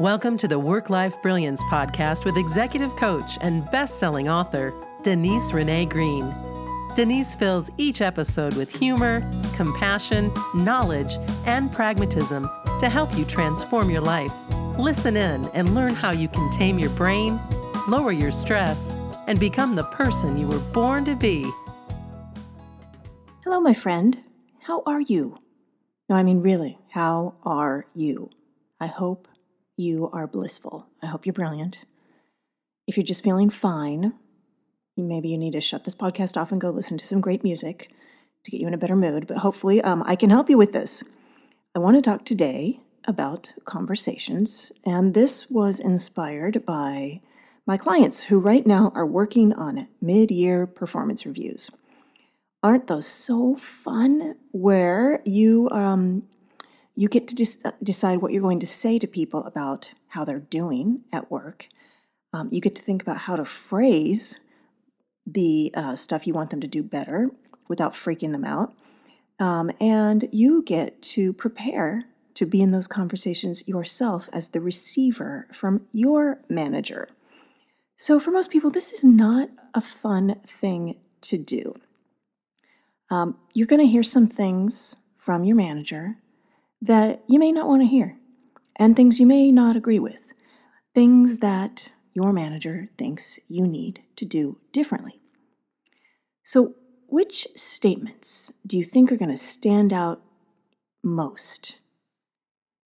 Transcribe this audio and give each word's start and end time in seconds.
Welcome 0.00 0.36
to 0.36 0.46
the 0.46 0.60
Work 0.60 0.90
Life 0.90 1.20
Brilliance 1.22 1.60
podcast 1.64 2.24
with 2.24 2.36
executive 2.36 2.94
coach 2.94 3.36
and 3.40 3.68
best 3.72 3.98
selling 3.98 4.28
author, 4.28 4.72
Denise 5.02 5.52
Renee 5.52 5.86
Green. 5.86 6.32
Denise 6.94 7.34
fills 7.34 7.68
each 7.78 8.00
episode 8.00 8.54
with 8.54 8.72
humor, 8.72 9.28
compassion, 9.56 10.30
knowledge, 10.54 11.18
and 11.46 11.72
pragmatism 11.72 12.48
to 12.78 12.88
help 12.88 13.18
you 13.18 13.24
transform 13.24 13.90
your 13.90 14.00
life. 14.00 14.32
Listen 14.78 15.16
in 15.16 15.44
and 15.48 15.74
learn 15.74 15.96
how 15.96 16.12
you 16.12 16.28
can 16.28 16.48
tame 16.52 16.78
your 16.78 16.90
brain, 16.90 17.40
lower 17.88 18.12
your 18.12 18.30
stress, 18.30 18.96
and 19.26 19.40
become 19.40 19.74
the 19.74 19.82
person 19.82 20.38
you 20.38 20.46
were 20.46 20.60
born 20.72 21.04
to 21.06 21.16
be. 21.16 21.44
Hello, 23.42 23.60
my 23.60 23.74
friend. 23.74 24.22
How 24.60 24.84
are 24.86 25.00
you? 25.00 25.38
No, 26.08 26.14
I 26.14 26.22
mean, 26.22 26.40
really, 26.40 26.78
how 26.90 27.34
are 27.42 27.84
you? 27.96 28.30
I 28.78 28.86
hope 28.86 29.26
you 29.78 30.10
are 30.12 30.26
blissful. 30.26 30.88
I 31.02 31.06
hope 31.06 31.24
you're 31.24 31.32
brilliant. 31.32 31.84
If 32.86 32.96
you're 32.96 33.04
just 33.04 33.22
feeling 33.22 33.48
fine, 33.48 34.14
maybe 34.96 35.28
you 35.28 35.38
need 35.38 35.52
to 35.52 35.60
shut 35.60 35.84
this 35.84 35.94
podcast 35.94 36.36
off 36.36 36.50
and 36.50 36.60
go 36.60 36.70
listen 36.70 36.98
to 36.98 37.06
some 37.06 37.20
great 37.20 37.44
music 37.44 37.90
to 38.44 38.50
get 38.50 38.60
you 38.60 38.66
in 38.66 38.74
a 38.74 38.78
better 38.78 38.96
mood. 38.96 39.26
But 39.28 39.38
hopefully, 39.38 39.80
um, 39.82 40.02
I 40.04 40.16
can 40.16 40.30
help 40.30 40.50
you 40.50 40.58
with 40.58 40.72
this. 40.72 41.04
I 41.76 41.78
want 41.78 41.96
to 41.96 42.02
talk 42.02 42.24
today 42.24 42.80
about 43.06 43.52
conversations, 43.64 44.72
and 44.84 45.14
this 45.14 45.48
was 45.48 45.78
inspired 45.78 46.66
by 46.66 47.20
my 47.66 47.76
clients 47.76 48.24
who 48.24 48.40
right 48.40 48.66
now 48.66 48.90
are 48.94 49.06
working 49.06 49.52
on 49.52 49.88
mid 50.00 50.30
year 50.30 50.66
performance 50.66 51.24
reviews. 51.24 51.70
Aren't 52.62 52.88
those 52.88 53.06
so 53.06 53.54
fun? 53.54 54.34
Where 54.50 55.22
you 55.24 55.68
um, 55.70 56.26
you 56.98 57.08
get 57.08 57.28
to 57.28 57.46
uh, 57.64 57.70
decide 57.80 58.20
what 58.20 58.32
you're 58.32 58.42
going 58.42 58.58
to 58.58 58.66
say 58.66 58.98
to 58.98 59.06
people 59.06 59.44
about 59.44 59.92
how 60.08 60.24
they're 60.24 60.40
doing 60.40 61.04
at 61.12 61.30
work. 61.30 61.68
Um, 62.32 62.48
you 62.50 62.60
get 62.60 62.74
to 62.74 62.82
think 62.82 63.02
about 63.02 63.18
how 63.18 63.36
to 63.36 63.44
phrase 63.44 64.40
the 65.24 65.70
uh, 65.76 65.94
stuff 65.94 66.26
you 66.26 66.34
want 66.34 66.50
them 66.50 66.60
to 66.60 66.66
do 66.66 66.82
better 66.82 67.30
without 67.68 67.92
freaking 67.92 68.32
them 68.32 68.44
out. 68.44 68.74
Um, 69.38 69.70
and 69.80 70.28
you 70.32 70.60
get 70.64 71.00
to 71.14 71.32
prepare 71.32 72.06
to 72.34 72.44
be 72.44 72.60
in 72.60 72.72
those 72.72 72.88
conversations 72.88 73.62
yourself 73.68 74.28
as 74.32 74.48
the 74.48 74.60
receiver 74.60 75.46
from 75.52 75.86
your 75.92 76.40
manager. 76.48 77.08
So, 77.96 78.18
for 78.18 78.32
most 78.32 78.50
people, 78.50 78.72
this 78.72 78.90
is 78.90 79.04
not 79.04 79.50
a 79.72 79.80
fun 79.80 80.40
thing 80.44 80.98
to 81.20 81.38
do. 81.38 81.76
Um, 83.08 83.36
you're 83.54 83.68
going 83.68 83.80
to 83.80 83.86
hear 83.86 84.02
some 84.02 84.26
things 84.26 84.96
from 85.16 85.44
your 85.44 85.56
manager 85.56 86.16
that 86.80 87.22
you 87.28 87.38
may 87.38 87.52
not 87.52 87.68
want 87.68 87.82
to 87.82 87.86
hear, 87.86 88.16
and 88.76 88.94
things 88.94 89.18
you 89.18 89.26
may 89.26 89.50
not 89.50 89.76
agree 89.76 89.98
with, 89.98 90.32
things 90.94 91.38
that 91.38 91.90
your 92.14 92.32
manager 92.32 92.88
thinks 92.96 93.38
you 93.48 93.66
need 93.66 94.02
to 94.16 94.24
do 94.24 94.58
differently. 94.72 95.20
So, 96.42 96.74
which 97.08 97.46
statements 97.56 98.52
do 98.66 98.76
you 98.76 98.84
think 98.84 99.10
are 99.10 99.16
going 99.16 99.30
to 99.30 99.36
stand 99.36 99.92
out 99.92 100.20
most 101.02 101.76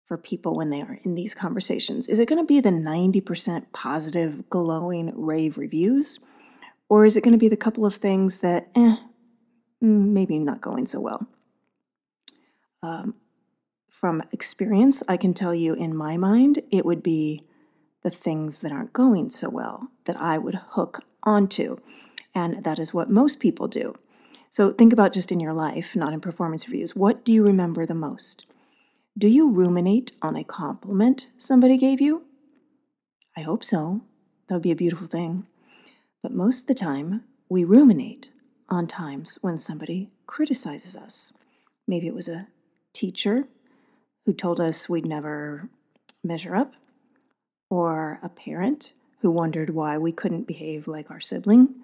for 0.07 0.19
people 0.19 0.55
when 0.55 0.71
they 0.71 0.83
are 0.83 0.99
in 1.03 1.15
these 1.15 1.35
conversations? 1.35 2.09
Is 2.09 2.19
it 2.19 2.29
going 2.29 2.41
to 2.41 2.47
be 2.47 2.61
the 2.61 2.71
90% 2.71 3.67
positive, 3.73 4.49
glowing 4.51 5.13
rave 5.17 5.59
reviews? 5.59 6.21
Or 6.89 7.05
is 7.05 7.17
it 7.17 7.25
going 7.25 7.33
to 7.33 7.39
be 7.39 7.49
the 7.49 7.57
couple 7.57 7.87
of 7.87 7.95
things 7.95 8.41
that, 8.41 8.69
eh, 8.77 8.97
mm, 9.83 10.09
maybe 10.11 10.39
not 10.39 10.61
going 10.61 10.87
so 10.87 11.01
well? 11.01 11.27
Um, 12.83 13.15
from 13.95 14.21
experience, 14.33 15.05
I 15.09 15.17
can 15.17 15.35
tell 15.35 15.55
you 15.55 15.73
in 15.73 15.97
my 15.97 16.17
mind, 16.17 16.61
it 16.73 16.85
would 16.85 17.01
be 17.01 17.43
the 18.03 18.11
things 18.11 18.61
that 18.61 18.73
aren't 18.73 18.93
going 18.93 19.31
so 19.31 19.49
well 19.49 19.89
that 20.07 20.17
I 20.17 20.37
would 20.37 20.57
hook 20.71 21.05
onto. 21.23 21.77
And 22.35 22.65
that 22.65 22.81
is 22.81 22.93
what 22.93 23.09
most 23.09 23.39
people 23.39 23.69
do. 23.69 23.95
So 24.51 24.73
think 24.73 24.93
about 24.93 25.13
just 25.13 25.31
in 25.31 25.39
your 25.39 25.53
life, 25.53 25.95
not 25.95 26.13
in 26.13 26.21
performance 26.21 26.67
reviews. 26.67 26.97
What 26.97 27.25
do 27.25 27.33
you 27.33 27.45
remember 27.45 27.87
the 27.87 27.95
most? 27.95 28.47
Do 29.17 29.29
you 29.29 29.53
ruminate 29.53 30.11
on 30.21 30.35
a 30.35 30.43
compliment 30.43 31.29
somebody 31.39 31.79
gave 31.79 32.01
you? 32.01 32.25
I 33.37 33.43
hope 33.43 33.63
so. 33.63 34.03
That 34.49 34.57
would 34.57 34.63
be 34.63 34.73
a 34.73 34.77
beautiful 34.77 35.07
thing. 35.07 35.47
But 36.21 36.33
most 36.33 36.63
of 36.63 36.67
the 36.67 36.75
time, 36.75 37.23
we 37.49 37.63
ruminate 37.63 38.31
on 38.69 38.89
times 38.89 39.39
when 39.41 39.57
somebody 39.57 40.11
criticizes 40.27 40.97
us. 40.97 41.33
Maybe 41.87 42.09
it 42.09 42.15
was 42.15 42.27
a 42.27 42.49
teacher 42.93 43.47
who 44.27 44.33
told 44.33 44.61
us 44.61 44.89
we'd 44.89 45.07
never 45.07 45.69
measure 46.23 46.55
up, 46.55 46.75
or 47.71 48.19
a 48.23 48.29
parent 48.29 48.93
who 49.21 49.31
wondered 49.31 49.71
why 49.71 49.99
we 49.99 50.13
couldn't 50.13 50.47
behave 50.47 50.87
like 50.87 51.11
our 51.11 51.21
sibling, 51.21 51.75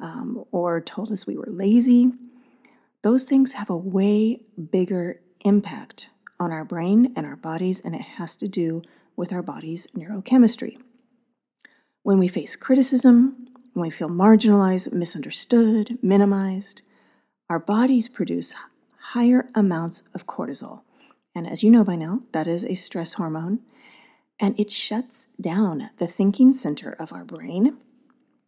um, 0.00 0.44
or 0.52 0.80
told 0.80 1.10
us 1.10 1.26
we 1.26 1.36
were 1.36 1.48
lazy. 1.48 2.08
Those 3.02 3.24
things 3.24 3.52
have 3.52 3.70
a 3.70 3.76
way 3.76 4.40
bigger 4.70 5.20
impact 5.44 6.08
on 6.40 6.52
our 6.52 6.64
brain 6.64 7.12
and 7.16 7.26
our 7.26 7.36
bodies, 7.36 7.80
and 7.80 7.94
it 7.94 8.02
has 8.02 8.36
to 8.36 8.48
do 8.48 8.82
with 9.16 9.32
our 9.32 9.42
body's 9.42 9.86
neurochemistry. 9.88 10.78
When 12.02 12.18
we 12.18 12.28
face 12.28 12.56
criticism, 12.56 13.48
when 13.72 13.82
we 13.82 13.90
feel 13.90 14.08
marginalized, 14.08 14.92
misunderstood, 14.92 15.98
minimized, 16.02 16.82
our 17.50 17.58
bodies 17.58 18.08
produce 18.08 18.54
higher 18.98 19.48
amounts 19.54 20.02
of 20.14 20.26
cortisol. 20.26 20.82
And 21.34 21.46
as 21.46 21.62
you 21.62 21.70
know 21.70 21.84
by 21.84 21.96
now, 21.96 22.22
that 22.32 22.46
is 22.46 22.64
a 22.64 22.74
stress 22.74 23.14
hormone. 23.14 23.60
And 24.40 24.58
it 24.58 24.70
shuts 24.70 25.28
down 25.40 25.90
the 25.98 26.06
thinking 26.06 26.52
center 26.52 26.92
of 26.92 27.12
our 27.12 27.24
brain, 27.24 27.78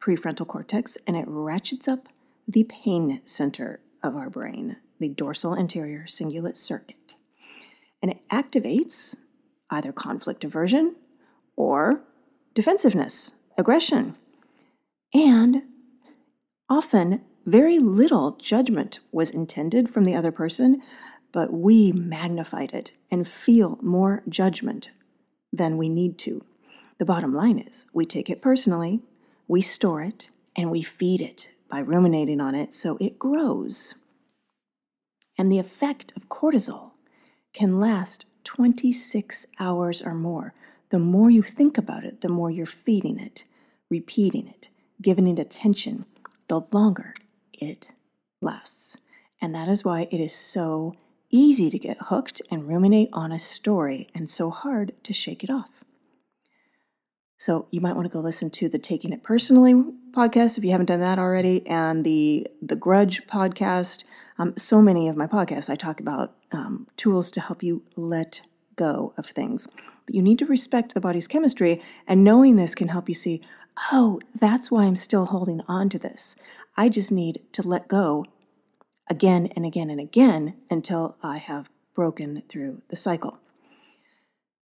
prefrontal 0.00 0.46
cortex, 0.46 0.96
and 1.06 1.16
it 1.16 1.24
ratchets 1.26 1.88
up 1.88 2.08
the 2.46 2.64
pain 2.64 3.20
center 3.24 3.80
of 4.02 4.16
our 4.16 4.30
brain, 4.30 4.76
the 4.98 5.08
dorsal 5.08 5.56
anterior 5.56 6.04
cingulate 6.06 6.56
circuit. 6.56 7.16
And 8.02 8.10
it 8.10 8.28
activates 8.28 9.16
either 9.68 9.92
conflict 9.92 10.44
aversion 10.44 10.96
or 11.56 12.02
defensiveness, 12.54 13.32
aggression. 13.58 14.16
And 15.12 15.64
often, 16.68 17.22
very 17.46 17.78
little 17.78 18.32
judgment 18.32 19.00
was 19.12 19.30
intended 19.30 19.88
from 19.88 20.04
the 20.04 20.14
other 20.14 20.32
person, 20.32 20.82
but 21.32 21.52
we 21.52 21.92
magnified 21.92 22.72
it 22.72 22.92
and 23.10 23.26
feel 23.26 23.78
more 23.82 24.22
judgment 24.28 24.90
than 25.52 25.76
we 25.76 25.88
need 25.88 26.18
to. 26.18 26.44
The 26.98 27.04
bottom 27.04 27.32
line 27.32 27.58
is 27.58 27.86
we 27.92 28.04
take 28.04 28.28
it 28.28 28.42
personally, 28.42 29.00
we 29.48 29.60
store 29.60 30.02
it, 30.02 30.28
and 30.56 30.70
we 30.70 30.82
feed 30.82 31.20
it 31.20 31.48
by 31.68 31.78
ruminating 31.78 32.40
on 32.40 32.54
it 32.54 32.74
so 32.74 32.98
it 33.00 33.18
grows. 33.18 33.94
And 35.38 35.50
the 35.50 35.58
effect 35.58 36.12
of 36.16 36.28
cortisol 36.28 36.90
can 37.52 37.80
last 37.80 38.26
26 38.44 39.46
hours 39.58 40.02
or 40.02 40.14
more. 40.14 40.54
The 40.90 40.98
more 40.98 41.30
you 41.30 41.42
think 41.42 41.78
about 41.78 42.04
it, 42.04 42.20
the 42.20 42.28
more 42.28 42.50
you're 42.50 42.66
feeding 42.66 43.18
it, 43.18 43.44
repeating 43.88 44.48
it, 44.48 44.68
giving 45.00 45.26
it 45.26 45.38
attention, 45.38 46.04
the 46.48 46.60
longer 46.72 47.14
it 47.52 47.92
lasts. 48.42 48.96
And 49.40 49.54
that 49.54 49.68
is 49.68 49.84
why 49.84 50.08
it 50.10 50.20
is 50.20 50.34
so 50.34 50.94
easy 51.30 51.70
to 51.70 51.78
get 51.78 51.96
hooked 52.00 52.42
and 52.50 52.68
ruminate 52.68 53.08
on 53.12 53.32
a 53.32 53.38
story 53.38 54.08
and 54.14 54.28
so 54.28 54.50
hard 54.50 54.92
to 55.04 55.12
shake 55.12 55.44
it 55.44 55.50
off. 55.50 55.84
So 57.38 57.68
you 57.70 57.80
might 57.80 57.94
want 57.96 58.06
to 58.06 58.12
go 58.12 58.20
listen 58.20 58.50
to 58.50 58.68
the 58.68 58.78
Taking 58.78 59.14
It 59.14 59.22
Personally 59.22 59.72
podcast 60.10 60.58
if 60.58 60.64
you 60.64 60.72
haven't 60.72 60.86
done 60.86 61.00
that 61.00 61.18
already, 61.18 61.66
and 61.66 62.04
the 62.04 62.46
the 62.60 62.76
Grudge 62.76 63.26
podcast. 63.26 64.04
Um, 64.38 64.54
so 64.56 64.82
many 64.82 65.08
of 65.08 65.16
my 65.16 65.26
podcasts, 65.26 65.70
I 65.70 65.74
talk 65.74 66.00
about 66.00 66.34
um, 66.52 66.86
tools 66.96 67.30
to 67.30 67.40
help 67.40 67.62
you 67.62 67.82
let 67.96 68.42
go 68.76 69.14
of 69.16 69.24
things. 69.24 69.66
But 70.04 70.14
you 70.14 70.20
need 70.20 70.38
to 70.40 70.46
respect 70.46 70.92
the 70.92 71.00
body's 71.00 71.26
chemistry, 71.26 71.80
and 72.06 72.22
knowing 72.22 72.56
this 72.56 72.74
can 72.74 72.88
help 72.88 73.08
you 73.08 73.14
see, 73.14 73.40
oh, 73.90 74.20
that's 74.38 74.70
why 74.70 74.84
I'm 74.84 74.96
still 74.96 75.24
holding 75.24 75.62
on 75.66 75.88
to 75.90 75.98
this. 75.98 76.36
I 76.76 76.90
just 76.90 77.10
need 77.10 77.40
to 77.52 77.66
let 77.66 77.88
go 77.88 78.26
again 79.10 79.50
and 79.56 79.66
again 79.66 79.90
and 79.90 80.00
again 80.00 80.56
until 80.70 81.16
I 81.22 81.36
have 81.38 81.68
broken 81.94 82.42
through 82.48 82.82
the 82.88 82.96
cycle. 82.96 83.40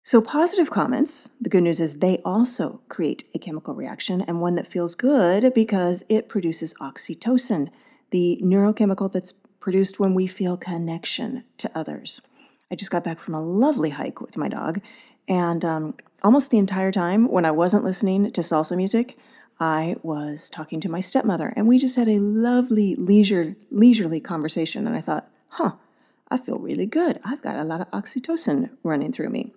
So, 0.04 0.22
positive 0.22 0.70
comments, 0.70 1.30
the 1.42 1.50
good 1.50 1.64
news 1.64 1.80
is 1.80 1.96
they 1.96 2.20
also 2.24 2.82
create 2.90 3.24
a 3.34 3.40
chemical 3.40 3.74
reaction 3.74 4.22
and 4.22 4.40
one 4.40 4.54
that 4.54 4.68
feels 4.68 4.94
good 4.94 5.52
because 5.56 6.04
it 6.08 6.30
produces 6.30 6.76
oxytocin, 6.76 7.70
the 8.12 8.40
neurochemical 8.44 9.12
that's 9.12 9.34
produced 9.60 10.00
when 10.00 10.14
we 10.14 10.28
feel 10.28 10.58
connection 10.58 11.44
to 11.58 11.72
others. 11.74 12.22
I 12.72 12.76
just 12.76 12.92
got 12.92 13.04
back 13.04 13.20
from 13.20 13.34
a 13.34 13.42
lovely 13.42 13.90
hike 13.90 14.22
with 14.22 14.38
my 14.38 14.48
dog, 14.48 14.80
and 15.28 15.66
um, 15.66 15.96
almost 16.24 16.52
the 16.52 16.60
entire 16.60 16.92
time 16.92 17.28
when 17.28 17.44
I 17.46 17.52
wasn't 17.52 17.84
listening 17.84 18.32
to 18.32 18.42
salsa 18.42 18.78
music, 18.78 19.18
I 19.60 19.96
was 20.04 20.50
talking 20.50 20.81
to 20.81 20.90
my 20.90 21.00
stepmother, 21.00 21.54
and 21.56 21.68
we 21.68 21.78
just 21.78 21.96
had 21.96 22.10
a 22.10 22.19
lovely 22.19 22.96
leisure, 22.96 23.56
leisurely 23.72 24.19
conversation. 24.19 24.86
And 24.86 24.96
I 24.96 25.02
thought, 25.02 25.30
huh, 25.50 25.74
I 26.30 26.38
feel 26.38 26.60
really 26.60 26.86
good. 26.86 27.19
I've 27.24 27.42
got 27.42 27.56
a 27.56 27.63
lot 27.63 27.81
of 27.81 27.92
oxytocin 27.92 28.72
running 28.84 29.12
through 29.12 29.30
me. 29.30 29.54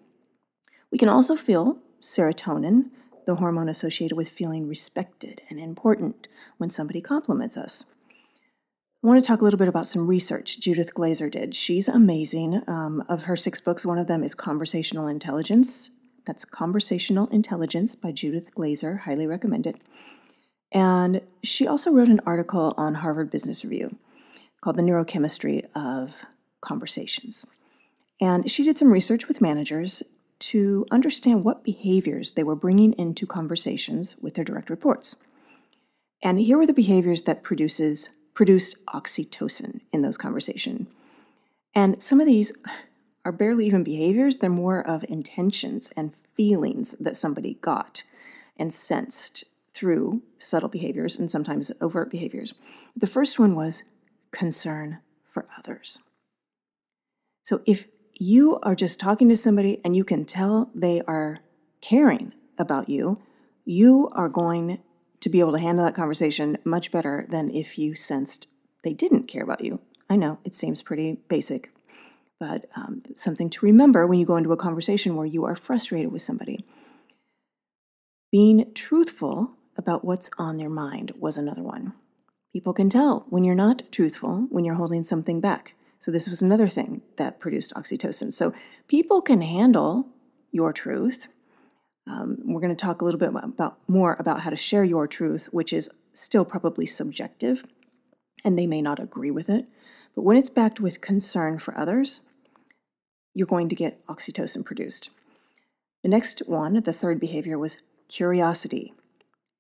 We 0.93 0.99
can 0.99 1.09
also 1.09 1.37
feel 1.37 1.79
serotonin, 2.01 2.91
the 3.27 3.37
hormone 3.37 3.69
associated 3.69 4.17
with 4.17 4.29
feeling 4.29 4.69
respected 4.69 5.43
and 5.51 5.59
important 5.59 6.29
when 6.59 6.71
somebody 6.71 7.01
compliments 7.01 7.57
us. 7.57 7.85
I 9.03 9.07
want 9.07 9.21
to 9.21 9.27
talk 9.27 9.41
a 9.41 9.45
little 9.45 9.59
bit 9.59 9.69
about 9.69 9.87
some 9.87 10.07
research 10.07 10.59
Judith 10.59 10.95
Glaser 10.95 11.29
did. 11.29 11.55
She's 11.55 11.89
amazing. 11.89 12.63
Um, 12.67 13.05
of 13.09 13.25
her 13.25 13.37
six 13.37 13.61
books, 13.61 13.87
one 13.87 13.99
of 13.99 14.07
them 14.07 14.25
is 14.25 14.35
Conversational 14.35 15.07
Intelligence. 15.07 15.91
That's 16.27 16.45
Conversational 16.45 17.27
Intelligence 17.29 17.95
by 17.95 18.13
Judith 18.13 18.55
Glaser. 18.55 18.99
Highly 18.99 19.27
recommend 19.27 19.67
it. 19.67 19.81
And 20.73 21.23
she 21.43 21.67
also 21.67 21.91
wrote 21.91 22.09
an 22.09 22.21
article 22.27 22.75
on 22.77 22.97
Harvard 22.97 23.31
Business 23.31 23.65
Review 23.65 23.97
called 24.61 24.77
The 24.77 24.83
Neurochemistry 24.83 25.65
of 25.75 26.17
Conversations. 26.61 27.47
And 28.21 28.51
she 28.51 28.65
did 28.65 28.77
some 28.77 28.93
research 28.93 29.29
with 29.29 29.41
managers 29.41 30.03
to 30.41 30.87
understand 30.91 31.45
what 31.45 31.65
behaviors 31.65 32.33
they 32.33 32.45
were 32.45 32.57
bringing 32.57 32.93
into 32.95 33.27
conversations 33.27 34.17
with 34.21 34.35
their 34.35 34.45
direct 34.45 34.71
reports. 34.71 35.17
And 36.23 36.41
here 36.41 36.59
were 36.59 36.67
the 36.67 36.73
behaviors 36.73 37.23
that 37.23 37.43
produces 37.43 38.11
produced 38.35 38.77
oxytocin 38.87 39.81
in 39.93 40.03
those 40.03 40.17
conversations. 40.17 40.89
And 41.75 42.03
some 42.03 42.21
of 42.21 42.27
these 42.27 42.53
are 43.29 43.33
barely 43.33 43.67
even 43.67 43.85
behaviors, 43.85 44.39
they're 44.39 44.49
more 44.49 44.81
of 44.81 45.05
intentions 45.07 45.93
and 45.95 46.15
feelings 46.15 46.95
that 46.99 47.15
somebody 47.15 47.59
got 47.61 48.03
and 48.57 48.73
sensed 48.73 49.45
through 49.75 50.23
subtle 50.39 50.71
behaviors 50.71 51.19
and 51.19 51.31
sometimes 51.31 51.71
overt 51.79 52.11
behaviors. 52.11 52.55
The 52.97 53.07
first 53.07 53.39
one 53.39 53.55
was 53.55 53.83
concern 54.31 55.01
for 55.27 55.47
others. 55.59 55.99
So 57.43 57.61
if 57.67 57.89
you 58.15 58.59
are 58.63 58.75
just 58.75 58.99
talking 58.99 59.29
to 59.29 59.37
somebody 59.37 59.79
and 59.85 59.95
you 59.95 60.05
can 60.05 60.25
tell 60.25 60.71
they 60.75 61.03
are 61.03 61.41
caring 61.83 62.33
about 62.59 62.89
you, 62.89 63.19
you 63.67 64.09
are 64.13 64.31
going 64.31 64.83
to 65.21 65.29
be 65.29 65.41
able 65.41 65.53
to 65.53 65.59
handle 65.59 65.85
that 65.85 65.95
conversation 65.95 66.57
much 66.65 66.91
better 66.91 67.27
than 67.29 67.51
if 67.51 67.79
you 67.79 67.95
sensed 67.95 68.47
they 68.85 68.95
didn't 68.95 69.25
care 69.25 69.43
about 69.43 69.63
you. 69.63 69.81
I 70.09 70.17
know 70.17 70.39
it 70.45 70.55
seems 70.55 70.81
pretty 70.81 71.19
basic, 71.29 71.71
but 72.41 72.67
um, 72.77 73.03
something 73.17 73.51
to 73.51 73.67
remember 73.67 74.07
when 74.07 74.19
you 74.19 74.27
go 74.27 74.37
into 74.37 74.53
a 74.53 74.57
conversation 74.57 75.17
where 75.17 75.27
you 75.27 75.45
are 75.45 75.57
frustrated 75.57 76.13
with 76.13 76.23
somebody. 76.23 76.65
Being 78.31 78.73
truthful 78.75 79.55
about 79.77 80.05
what's 80.05 80.31
on 80.39 80.57
their 80.57 80.69
mind 80.69 81.13
was 81.19 81.37
another 81.37 81.63
one. 81.63 81.95
People 82.53 82.73
can 82.73 82.91
tell 82.91 83.27
when 83.29 83.45
you're 83.45 83.55
not 83.55 83.91
truthful, 83.91 84.47
when 84.51 84.65
you're 84.65 84.75
holding 84.75 85.05
something 85.05 85.41
back. 85.41 85.75
So, 86.01 86.11
this 86.11 86.29
was 86.29 86.43
another 86.43 86.69
thing 86.69 87.03
that 87.17 87.41
produced 87.41 87.75
oxytocin. 87.75 88.33
So, 88.33 88.53
people 88.87 89.21
can 89.21 89.43
handle 89.43 90.09
your 90.53 90.73
truth. 90.73 91.29
Um, 92.07 92.39
we're 92.45 92.61
going 92.61 92.75
to 92.75 92.81
talk 92.81 93.03
a 93.03 93.05
little 93.05 93.21
bit 93.21 93.31
about 93.31 93.79
more 93.89 94.17
about 94.19 94.41
how 94.41 94.51
to 94.51 94.57
share 94.57 94.85
your 94.85 95.07
truth, 95.07 95.49
which 95.51 95.73
is 95.73 95.91
still 96.15 96.45
probably 96.45 96.87
subjective, 96.87 97.65
and 98.45 98.59
they 98.59 98.67
may 98.67 98.81
not 98.81 98.99
agree 98.99 99.31
with 99.31 99.49
it. 99.49 99.69
But 100.15 100.23
when 100.23 100.37
it's 100.37 100.49
backed 100.49 100.81
with 100.81 101.01
concern 101.01 101.59
for 101.59 101.77
others, 101.77 102.21
you're 103.39 103.47
going 103.47 103.69
to 103.69 103.77
get 103.77 104.05
oxytocin 104.09 104.65
produced. 104.65 105.11
The 106.03 106.09
next 106.09 106.43
one, 106.47 106.83
the 106.83 106.93
third 106.93 107.21
behavior, 107.21 107.57
was 107.57 107.77
curiosity 108.09 108.93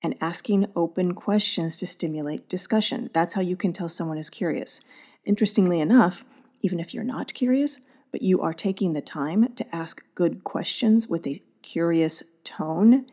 and 0.03 0.17
asking 0.21 0.67
open 0.75 1.15
questions 1.15 1.77
to 1.77 1.87
stimulate 1.87 2.49
discussion. 2.49 3.09
That's 3.15 3.35
how 3.35 3.41
you 3.41 3.55
can 3.57 3.73
tell 3.73 3.89
someone 3.89 4.19
is 4.19 4.31
curious. 4.31 4.81
Interestingly 5.25 5.79
enough, 5.79 6.25
even 6.61 6.81
if 6.81 6.93
you're 6.93 7.05
not 7.05 7.35
curious, 7.35 7.79
but 8.11 8.21
you 8.21 8.41
are 8.41 8.53
taking 8.53 8.95
the 8.95 9.01
time 9.01 9.55
to 9.55 9.77
ask 9.77 10.03
good 10.17 10.43
questions 10.43 11.07
with 11.07 11.25
a 11.25 11.41
curious 11.63 12.25
tone, 12.43 13.07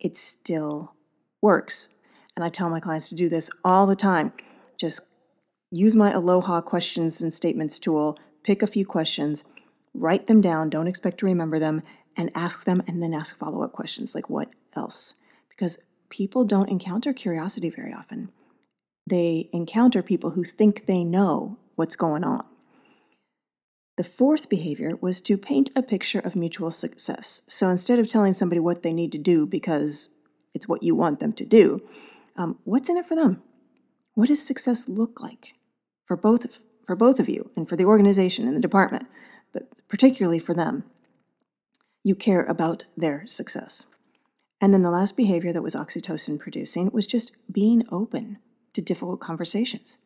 it 0.00 0.16
still 0.16 0.94
works. 1.42 1.90
And 2.34 2.42
I 2.42 2.48
tell 2.48 2.70
my 2.70 2.80
clients 2.80 3.10
to 3.10 3.14
do 3.14 3.28
this 3.28 3.50
all 3.62 3.84
the 3.86 3.96
time. 3.96 4.32
Just 4.78 5.00
use 5.70 5.94
my 5.94 6.10
Aloha 6.10 6.62
questions 6.62 7.20
and 7.20 7.34
statements 7.34 7.78
tool, 7.78 8.16
pick 8.44 8.62
a 8.62 8.66
few 8.66 8.86
questions, 8.86 9.44
write 9.98 10.26
them 10.26 10.40
down, 10.40 10.70
don't 10.70 10.86
expect 10.86 11.18
to 11.18 11.26
remember 11.26 11.58
them, 11.58 11.82
and 12.16 12.30
ask 12.34 12.64
them, 12.64 12.82
and 12.86 13.02
then 13.02 13.14
ask 13.14 13.36
follow 13.36 13.62
up 13.62 13.72
questions 13.72 14.14
like, 14.14 14.30
what 14.30 14.50
else? 14.74 15.14
Because 15.48 15.78
people 16.08 16.44
don't 16.44 16.70
encounter 16.70 17.12
curiosity 17.12 17.70
very 17.70 17.92
often. 17.92 18.30
They 19.08 19.48
encounter 19.52 20.02
people 20.02 20.30
who 20.30 20.44
think 20.44 20.86
they 20.86 21.04
know 21.04 21.58
what's 21.74 21.96
going 21.96 22.24
on. 22.24 22.44
The 23.96 24.04
fourth 24.04 24.48
behavior 24.48 24.92
was 25.00 25.20
to 25.22 25.38
paint 25.38 25.70
a 25.74 25.82
picture 25.82 26.18
of 26.18 26.36
mutual 26.36 26.70
success. 26.70 27.42
So 27.48 27.70
instead 27.70 27.98
of 27.98 28.08
telling 28.08 28.34
somebody 28.34 28.60
what 28.60 28.82
they 28.82 28.92
need 28.92 29.12
to 29.12 29.18
do 29.18 29.46
because 29.46 30.10
it's 30.54 30.68
what 30.68 30.82
you 30.82 30.94
want 30.94 31.18
them 31.18 31.32
to 31.32 31.44
do, 31.46 31.80
um, 32.36 32.58
what's 32.64 32.90
in 32.90 32.98
it 32.98 33.06
for 33.06 33.14
them? 33.14 33.42
What 34.14 34.28
does 34.28 34.44
success 34.44 34.88
look 34.88 35.20
like 35.22 35.54
for 36.04 36.16
both 36.16 36.58
for 36.86 36.94
both 36.96 37.18
of 37.18 37.28
you 37.28 37.50
and 37.56 37.68
for 37.68 37.76
the 37.76 37.84
organization 37.84 38.46
and 38.46 38.56
the 38.56 38.60
department, 38.60 39.08
particularly 39.88 40.38
for 40.38 40.54
them? 40.54 40.84
You 42.02 42.14
care 42.14 42.44
about 42.44 42.84
their 42.96 43.26
success. 43.26 43.86
And 44.60 44.72
then 44.72 44.82
the 44.82 44.90
last 44.90 45.16
behavior 45.16 45.52
that 45.52 45.62
was 45.62 45.74
oxytocin 45.74 46.38
producing 46.38 46.90
was 46.92 47.06
just 47.06 47.32
being 47.50 47.84
open 47.90 48.38
to 48.72 48.80
difficult 48.80 49.20
conversations, 49.20 49.98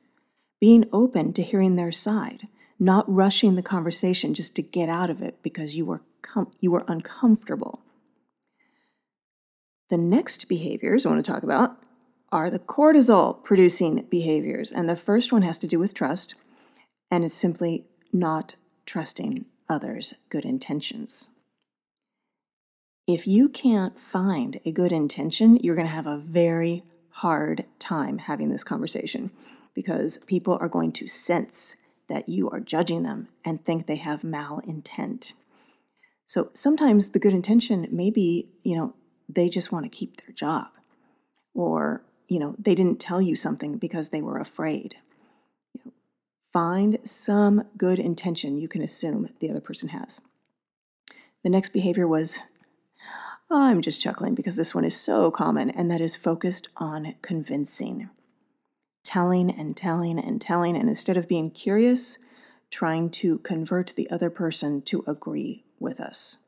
being 0.60 0.86
open 0.92 1.32
to 1.34 1.42
hearing 1.42 1.76
their 1.76 1.92
side, 1.92 2.48
not 2.78 3.04
rushing 3.08 3.54
the 3.54 3.62
conversation 3.62 4.34
just 4.34 4.56
to 4.56 4.62
get 4.62 4.88
out 4.88 5.10
of 5.10 5.20
it 5.20 5.42
because 5.42 5.76
you 5.76 5.84
were 5.84 6.02
com- 6.22 6.52
you 6.58 6.70
were 6.70 6.84
uncomfortable. 6.88 7.82
The 9.90 9.98
next 9.98 10.48
behaviors 10.48 11.04
I 11.04 11.10
want 11.10 11.24
to 11.24 11.30
talk 11.30 11.42
about 11.42 11.76
are 12.32 12.48
the 12.48 12.60
cortisol 12.60 13.42
producing 13.42 14.06
behaviors. 14.08 14.70
And 14.70 14.88
the 14.88 14.96
first 14.96 15.32
one 15.32 15.42
has 15.42 15.58
to 15.58 15.66
do 15.66 15.78
with 15.78 15.94
trust, 15.94 16.34
and 17.10 17.24
it's 17.24 17.34
simply 17.34 17.86
not 18.12 18.54
trusting 18.86 19.46
others' 19.70 20.12
good 20.28 20.44
intentions. 20.44 21.30
If 23.06 23.26
you 23.26 23.48
can't 23.48 23.98
find 23.98 24.60
a 24.66 24.72
good 24.72 24.92
intention, 24.92 25.56
you're 25.56 25.74
going 25.74 25.86
to 25.86 25.92
have 25.92 26.06
a 26.06 26.18
very 26.18 26.82
hard 27.10 27.64
time 27.78 28.18
having 28.18 28.50
this 28.50 28.64
conversation 28.64 29.30
because 29.74 30.18
people 30.26 30.58
are 30.60 30.68
going 30.68 30.92
to 30.92 31.08
sense 31.08 31.76
that 32.08 32.28
you 32.28 32.50
are 32.50 32.60
judging 32.60 33.02
them 33.02 33.28
and 33.44 33.64
think 33.64 33.86
they 33.86 33.96
have 33.96 34.22
malintent. 34.22 35.32
So 36.26 36.50
sometimes 36.54 37.10
the 37.10 37.18
good 37.18 37.32
intention 37.32 37.88
may 37.90 38.10
be, 38.10 38.50
you 38.62 38.76
know, 38.76 38.94
they 39.28 39.48
just 39.48 39.72
want 39.72 39.84
to 39.84 39.88
keep 39.88 40.16
their 40.16 40.34
job 40.34 40.68
or, 41.54 42.04
you 42.28 42.38
know, 42.38 42.54
they 42.58 42.74
didn't 42.74 43.00
tell 43.00 43.20
you 43.20 43.36
something 43.36 43.78
because 43.78 44.10
they 44.10 44.22
were 44.22 44.38
afraid. 44.38 44.96
Find 46.52 46.98
some 47.04 47.62
good 47.76 47.98
intention 47.98 48.58
you 48.58 48.68
can 48.68 48.82
assume 48.82 49.28
the 49.38 49.50
other 49.50 49.60
person 49.60 49.90
has. 49.90 50.20
The 51.44 51.50
next 51.50 51.72
behavior 51.72 52.08
was 52.08 52.38
I'm 53.50 53.80
just 53.80 54.00
chuckling 54.00 54.34
because 54.34 54.54
this 54.54 54.74
one 54.74 54.84
is 54.84 54.98
so 54.98 55.30
common, 55.30 55.70
and 55.70 55.90
that 55.90 56.00
is 56.00 56.14
focused 56.14 56.68
on 56.76 57.16
convincing. 57.20 58.08
Telling 59.02 59.50
and 59.50 59.76
telling 59.76 60.20
and 60.20 60.40
telling, 60.40 60.76
and 60.76 60.88
instead 60.88 61.16
of 61.16 61.26
being 61.26 61.50
curious, 61.50 62.16
trying 62.70 63.10
to 63.10 63.38
convert 63.38 63.94
the 63.96 64.08
other 64.08 64.30
person 64.30 64.82
to 64.82 65.02
agree 65.06 65.64
with 65.80 65.98
us. 65.98 66.38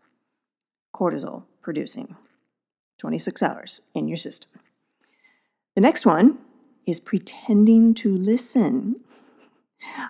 Cortisol 0.95 1.45
producing 1.61 2.17
26 2.99 3.43
hours 3.43 3.81
in 3.95 4.07
your 4.07 4.17
system. 4.17 4.51
The 5.75 5.81
next 5.81 6.07
one 6.07 6.39
is 6.87 7.01
pretending 7.01 7.95
to 7.95 8.13
listen. 8.13 9.01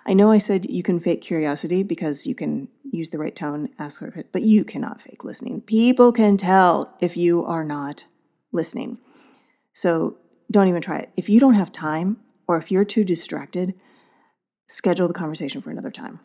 I 0.05 0.13
know 0.13 0.31
I 0.31 0.37
said 0.37 0.69
you 0.69 0.83
can 0.83 0.99
fake 0.99 1.21
curiosity 1.21 1.83
because 1.83 2.27
you 2.27 2.35
can 2.35 2.67
use 2.91 3.09
the 3.09 3.17
right 3.17 3.35
tone, 3.35 3.69
ask 3.79 3.99
for 3.99 4.07
it, 4.07 4.31
but 4.31 4.43
you 4.43 4.63
cannot 4.63 5.01
fake 5.01 5.23
listening. 5.23 5.61
People 5.61 6.11
can 6.11 6.37
tell 6.37 6.95
if 6.99 7.17
you 7.17 7.43
are 7.45 7.63
not 7.63 8.05
listening. 8.51 8.99
So 9.73 10.17
don't 10.51 10.67
even 10.67 10.81
try 10.81 10.97
it. 10.97 11.09
If 11.15 11.29
you 11.29 11.39
don't 11.39 11.55
have 11.55 11.71
time 11.71 12.17
or 12.47 12.57
if 12.57 12.71
you're 12.71 12.85
too 12.85 13.03
distracted, 13.03 13.79
schedule 14.67 15.07
the 15.07 15.13
conversation 15.13 15.61
for 15.61 15.71
another 15.71 15.91
time. 15.91 16.19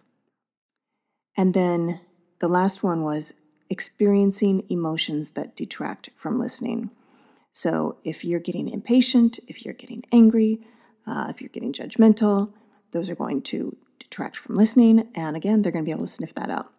And 1.37 1.55
then 1.55 2.01
the 2.41 2.49
last 2.49 2.83
one 2.83 3.03
was 3.03 3.33
experiencing 3.71 4.65
emotions 4.69 5.33
that 5.33 5.57
detract 5.57 6.11
from 6.17 6.39
listening. 6.39 6.91
So 7.53 7.99
if 8.05 8.25
you're 8.25 8.41
getting 8.41 8.69
impatient, 8.69 9.39
if 9.47 9.65
you're 9.65 9.75
getting 9.75 10.03
angry, 10.13 10.61
uh, 11.07 11.27
if 11.31 11.41
you're 11.41 11.49
getting 11.49 11.73
judgmental, 11.73 12.53
those 12.93 13.09
are 13.09 13.15
going 13.15 13.43
to 13.43 13.77
detract 13.99 14.37
from 14.37 14.57
listening. 14.57 15.11
And 15.15 15.37
again, 15.37 15.63
they're 15.63 15.73
going 15.73 15.85
to 15.85 15.89
be 15.89 15.95
able 15.95 16.07
to 16.07 16.13
sniff 16.13 16.35
that 16.35 16.51
out. 16.51 16.73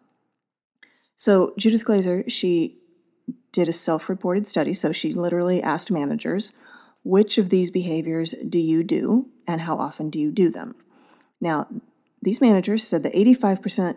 So 1.16 1.52
Judith 1.58 1.84
Glaser, 1.84 2.24
she 2.28 2.78
did 3.52 3.68
a 3.68 3.72
self-reported 3.72 4.46
study. 4.46 4.72
So 4.72 4.92
she 4.92 5.12
literally 5.12 5.62
asked 5.62 5.90
managers, 5.90 6.52
which 7.04 7.38
of 7.38 7.50
these 7.50 7.70
behaviors 7.70 8.34
do 8.48 8.58
you 8.58 8.82
do 8.82 9.28
and 9.46 9.62
how 9.62 9.76
often 9.76 10.10
do 10.10 10.18
you 10.18 10.30
do 10.30 10.50
them? 10.50 10.74
Now, 11.40 11.68
these 12.22 12.40
managers 12.40 12.86
said 12.86 13.02
that 13.02 13.14
85% 13.14 13.96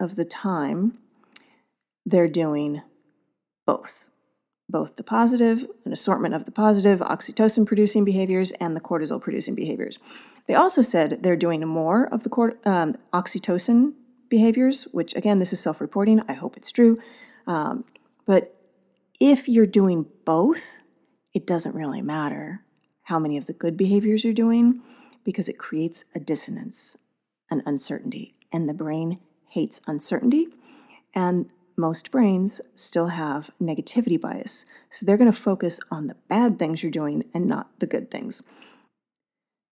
of 0.00 0.16
the 0.16 0.24
time 0.24 0.98
they're 2.04 2.28
doing 2.28 2.82
both. 3.66 4.08
Both 4.68 4.96
the 4.96 5.04
positive, 5.04 5.66
an 5.84 5.92
assortment 5.92 6.34
of 6.34 6.44
the 6.44 6.50
positive 6.50 7.00
oxytocin 7.00 7.66
producing 7.66 8.04
behaviors 8.04 8.50
and 8.52 8.74
the 8.74 8.80
cortisol 8.80 9.20
producing 9.20 9.54
behaviors. 9.54 9.98
They 10.46 10.54
also 10.54 10.82
said 10.82 11.22
they're 11.22 11.36
doing 11.36 11.66
more 11.66 12.06
of 12.06 12.22
the 12.22 12.30
cort- 12.30 12.64
um, 12.66 12.94
oxytocin 13.12 13.94
behaviors, 14.28 14.84
which 14.92 15.14
again, 15.14 15.38
this 15.38 15.52
is 15.52 15.60
self 15.60 15.80
reporting. 15.80 16.22
I 16.28 16.34
hope 16.34 16.56
it's 16.56 16.72
true. 16.72 16.98
Um, 17.46 17.84
but 18.26 18.56
if 19.20 19.48
you're 19.48 19.66
doing 19.66 20.06
both, 20.24 20.82
it 21.34 21.46
doesn't 21.46 21.74
really 21.74 22.02
matter 22.02 22.64
how 23.04 23.18
many 23.18 23.36
of 23.36 23.46
the 23.46 23.52
good 23.52 23.76
behaviors 23.76 24.24
you're 24.24 24.34
doing 24.34 24.82
because 25.24 25.48
it 25.48 25.58
creates 25.58 26.04
a 26.14 26.20
dissonance, 26.20 26.96
an 27.50 27.62
uncertainty. 27.66 28.34
And 28.52 28.68
the 28.68 28.74
brain 28.74 29.20
hates 29.48 29.80
uncertainty. 29.86 30.48
And 31.14 31.50
most 31.76 32.10
brains 32.10 32.60
still 32.74 33.08
have 33.08 33.50
negativity 33.60 34.20
bias. 34.20 34.64
So 34.90 35.04
they're 35.04 35.16
going 35.16 35.30
to 35.30 35.36
focus 35.38 35.78
on 35.90 36.06
the 36.06 36.16
bad 36.28 36.58
things 36.58 36.82
you're 36.82 36.90
doing 36.90 37.24
and 37.34 37.46
not 37.46 37.78
the 37.80 37.86
good 37.86 38.10
things. 38.10 38.42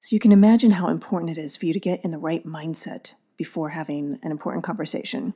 So 0.04 0.14
you 0.14 0.20
can 0.20 0.32
imagine 0.32 0.73
how 0.73 0.88
important 0.88 1.30
it 1.30 1.40
is 1.40 1.56
for 1.56 1.64
you 1.64 1.73
to 1.73 1.80
get 1.80 2.04
in 2.04 2.11
the 2.11 2.18
right 2.18 2.46
mindset 2.46 3.14
before 3.38 3.70
having 3.70 4.18
an 4.23 4.32
important 4.32 4.62
conversation. 4.62 5.32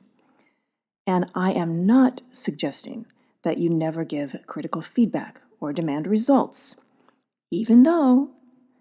And 1.07 1.25
I 1.33 1.53
am 1.53 1.87
not 1.87 2.21
suggesting 2.31 3.07
that 3.41 3.57
you 3.57 3.71
never 3.71 4.05
give 4.05 4.35
critical 4.45 4.83
feedback 4.83 5.41
or 5.59 5.73
demand 5.73 6.05
results, 6.05 6.75
even 7.49 7.81
though 7.81 8.29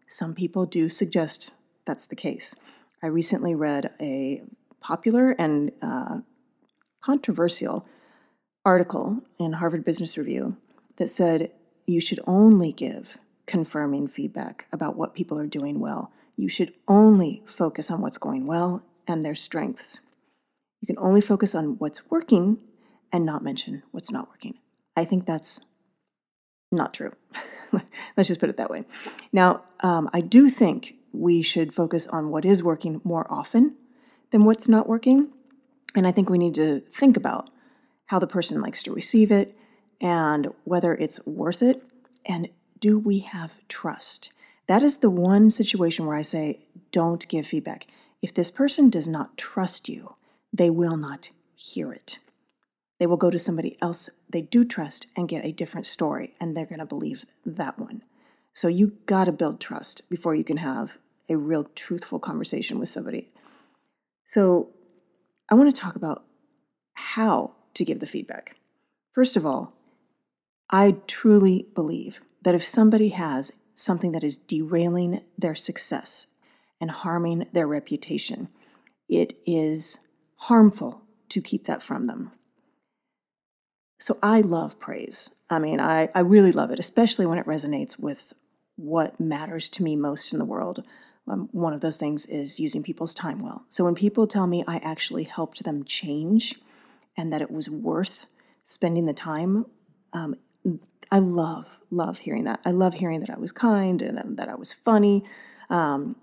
some 0.07 0.35
people 0.35 0.66
do 0.66 0.90
suggest 0.90 1.52
that's 1.87 2.07
the 2.07 2.14
case. 2.14 2.54
I 3.02 3.07
recently 3.07 3.54
read 3.54 3.90
a 3.99 4.42
popular 4.83 5.30
and 5.38 5.73
uh, 5.80 6.18
controversial 7.00 7.87
article 8.62 9.23
in 9.40 9.54
Harvard 9.54 9.85
Business 9.85 10.18
Review 10.18 10.59
that 10.99 11.09
said 11.09 11.50
you 11.87 12.02
should 12.02 12.21
only 12.26 12.73
give 12.73 13.16
confirming 13.49 14.07
feedback 14.07 14.67
about 14.73 14.95
what 14.95 15.14
people 15.14 15.38
are 15.38 15.47
doing 15.47 15.81
well. 15.81 16.12
You 16.37 16.49
should 16.49 16.75
only 16.87 17.43
focus 17.47 17.90
on 17.90 18.00
what's 18.00 18.19
going 18.19 18.47
well 18.47 18.85
and 19.09 19.23
their 19.23 19.35
strengths. 19.35 19.99
You 20.81 20.87
can 20.87 21.02
only 21.02 21.23
focus 21.23 21.55
on 21.55 21.76
what's 21.78 22.09
working 22.11 22.61
and 23.11 23.25
not 23.25 23.43
mention 23.43 23.83
what's 23.90 24.12
not 24.12 24.28
working. 24.28 24.59
I 24.97 25.05
think 25.05 25.25
that's 25.25 25.61
not 26.71 26.93
true. 26.93 27.14
Let's 28.17 28.28
just 28.28 28.38
put 28.38 28.50
it 28.50 28.59
that 28.59 28.71
way. 28.71 28.83
Now, 29.33 29.64
um, 29.83 30.11
I 30.12 30.21
do 30.21 30.50
think 30.50 30.97
we 31.12 31.40
should 31.40 31.73
focus 31.73 32.07
on 32.07 32.31
what 32.31 32.45
is 32.45 32.62
working 32.62 33.00
more 33.02 33.26
often 33.33 33.76
than 34.31 34.45
what's 34.45 34.69
not 34.69 34.87
working. 34.87 35.33
And 35.97 36.07
I 36.07 36.12
think 36.12 36.28
we 36.28 36.38
need 36.38 36.55
to 36.55 36.81
think 36.81 37.17
about 37.17 37.49
how 38.07 38.19
the 38.19 38.26
person 38.26 38.61
likes 38.61 38.83
to 38.83 38.93
receive 38.93 39.31
it 39.31 39.57
and 40.02 40.49
whether 40.64 40.95
it's 40.95 41.25
worth 41.26 41.62
it. 41.62 41.83
And 42.26 42.50
do 42.80 42.99
we 42.99 43.20
have 43.20 43.61
trust? 43.68 44.30
That 44.66 44.82
is 44.82 44.99
the 44.99 45.11
one 45.11 45.50
situation 45.50 46.06
where 46.06 46.16
I 46.16 46.23
say, 46.23 46.61
don't 46.92 47.26
give 47.28 47.47
feedback. 47.47 47.87
If 48.23 48.35
this 48.35 48.50
person 48.50 48.90
does 48.90 49.08
not 49.08 49.37
trust 49.37 49.88
you, 49.88 50.14
they 50.52 50.70
will 50.70 50.97
not 50.97 51.30
hear 51.54 51.92
it. 51.92 52.18
They 52.99 53.06
will 53.06 53.16
go 53.16 53.30
to 53.30 53.38
somebody 53.38 53.76
else 53.80 54.11
they 54.30 54.42
do 54.42 54.64
trust 54.64 55.06
and 55.16 55.28
get 55.28 55.44
a 55.44 55.52
different 55.52 55.87
story, 55.87 56.35
and 56.40 56.56
they're 56.56 56.66
going 56.66 56.80
to 56.80 56.87
believe 56.87 57.25
that 57.47 57.78
one. 57.78 58.02
So 58.54 58.68
you 58.68 58.99
got 59.06 59.25
to 59.25 59.32
build 59.32 59.61
trust 59.61 60.02
before 60.11 60.35
you 60.35 60.44
can 60.44 60.58
have 60.58 60.99
a 61.28 61.37
real 61.37 61.64
truthful 61.75 62.18
conversation 62.18 62.78
with 62.78 62.88
somebody. 62.88 63.28
So 64.26 64.70
I 65.50 65.54
want 65.54 65.75
to 65.75 65.80
talk 65.80 65.97
about 65.97 66.25
how 66.94 67.52
to 67.75 67.85
give 67.85 68.00
the 68.00 68.06
feedback. 68.06 68.56
First 69.12 69.37
of 69.37 69.47
all, 69.47 69.73
I 70.70 70.97
truly 71.06 71.68
believe 71.75 72.20
that 72.42 72.54
if 72.54 72.64
somebody 72.64 73.09
has 73.11 73.52
something 73.75 74.12
that 74.12 74.25
is 74.25 74.37
derailing 74.37 75.21
their 75.37 75.54
success 75.54 76.26
and 76.80 76.90
harming 76.90 77.47
their 77.52 77.66
reputation, 77.66 78.49
it 79.09 79.35
is 79.47 79.99
harmful 80.37 81.02
to 81.28 81.40
keep 81.40 81.64
that 81.64 81.83
from 81.83 82.04
them. 82.04 82.33
So 83.99 84.18
I 84.23 84.40
love 84.40 84.78
praise. 84.78 85.30
I 85.50 85.59
mean, 85.59 85.80
I, 85.80 86.09
I 86.14 86.21
really 86.21 86.52
love 86.52 86.71
it, 86.71 86.78
especially 86.78 87.26
when 87.26 87.38
it 87.38 87.47
resonates 87.47 87.99
with 87.99 88.33
what 88.76 89.18
matters 89.18 89.68
to 89.71 89.83
me 89.83 89.97
most 89.97 90.33
in 90.33 90.38
the 90.38 90.45
world. 90.45 90.85
Um, 91.26 91.49
one 91.52 91.73
of 91.73 91.80
those 91.80 91.99
things 91.99 92.25
is 92.26 92.61
using 92.61 92.83
people's 92.83 93.12
time 93.12 93.40
well. 93.40 93.64
So 93.68 93.85
when 93.85 93.95
people 93.95 94.26
tell 94.26 94.47
me 94.47 94.64
I 94.66 94.76
actually 94.78 95.25
helped 95.25 95.64
them 95.64 95.85
change 95.85 96.54
and 97.16 97.33
that 97.33 97.42
it 97.42 97.50
was 97.50 97.68
worth 97.68 98.26
spending 98.64 99.07
the 99.07 99.12
time, 99.12 99.66
um, 100.12 100.37
I 101.11 101.19
love, 101.19 101.79
love 101.91 102.21
hearing 102.21 102.45
that. 102.45 102.61
I 102.65 102.71
love 102.71 102.95
hearing 102.95 103.21
that 103.21 103.31
I 103.31 103.39
was 103.39 103.53
kind 103.53 104.03
and, 104.03 104.19
and 104.19 104.37
that 104.39 104.49
I 104.49 104.55
was 104.55 104.73
funny. 104.73 105.25
Um, 105.71 106.17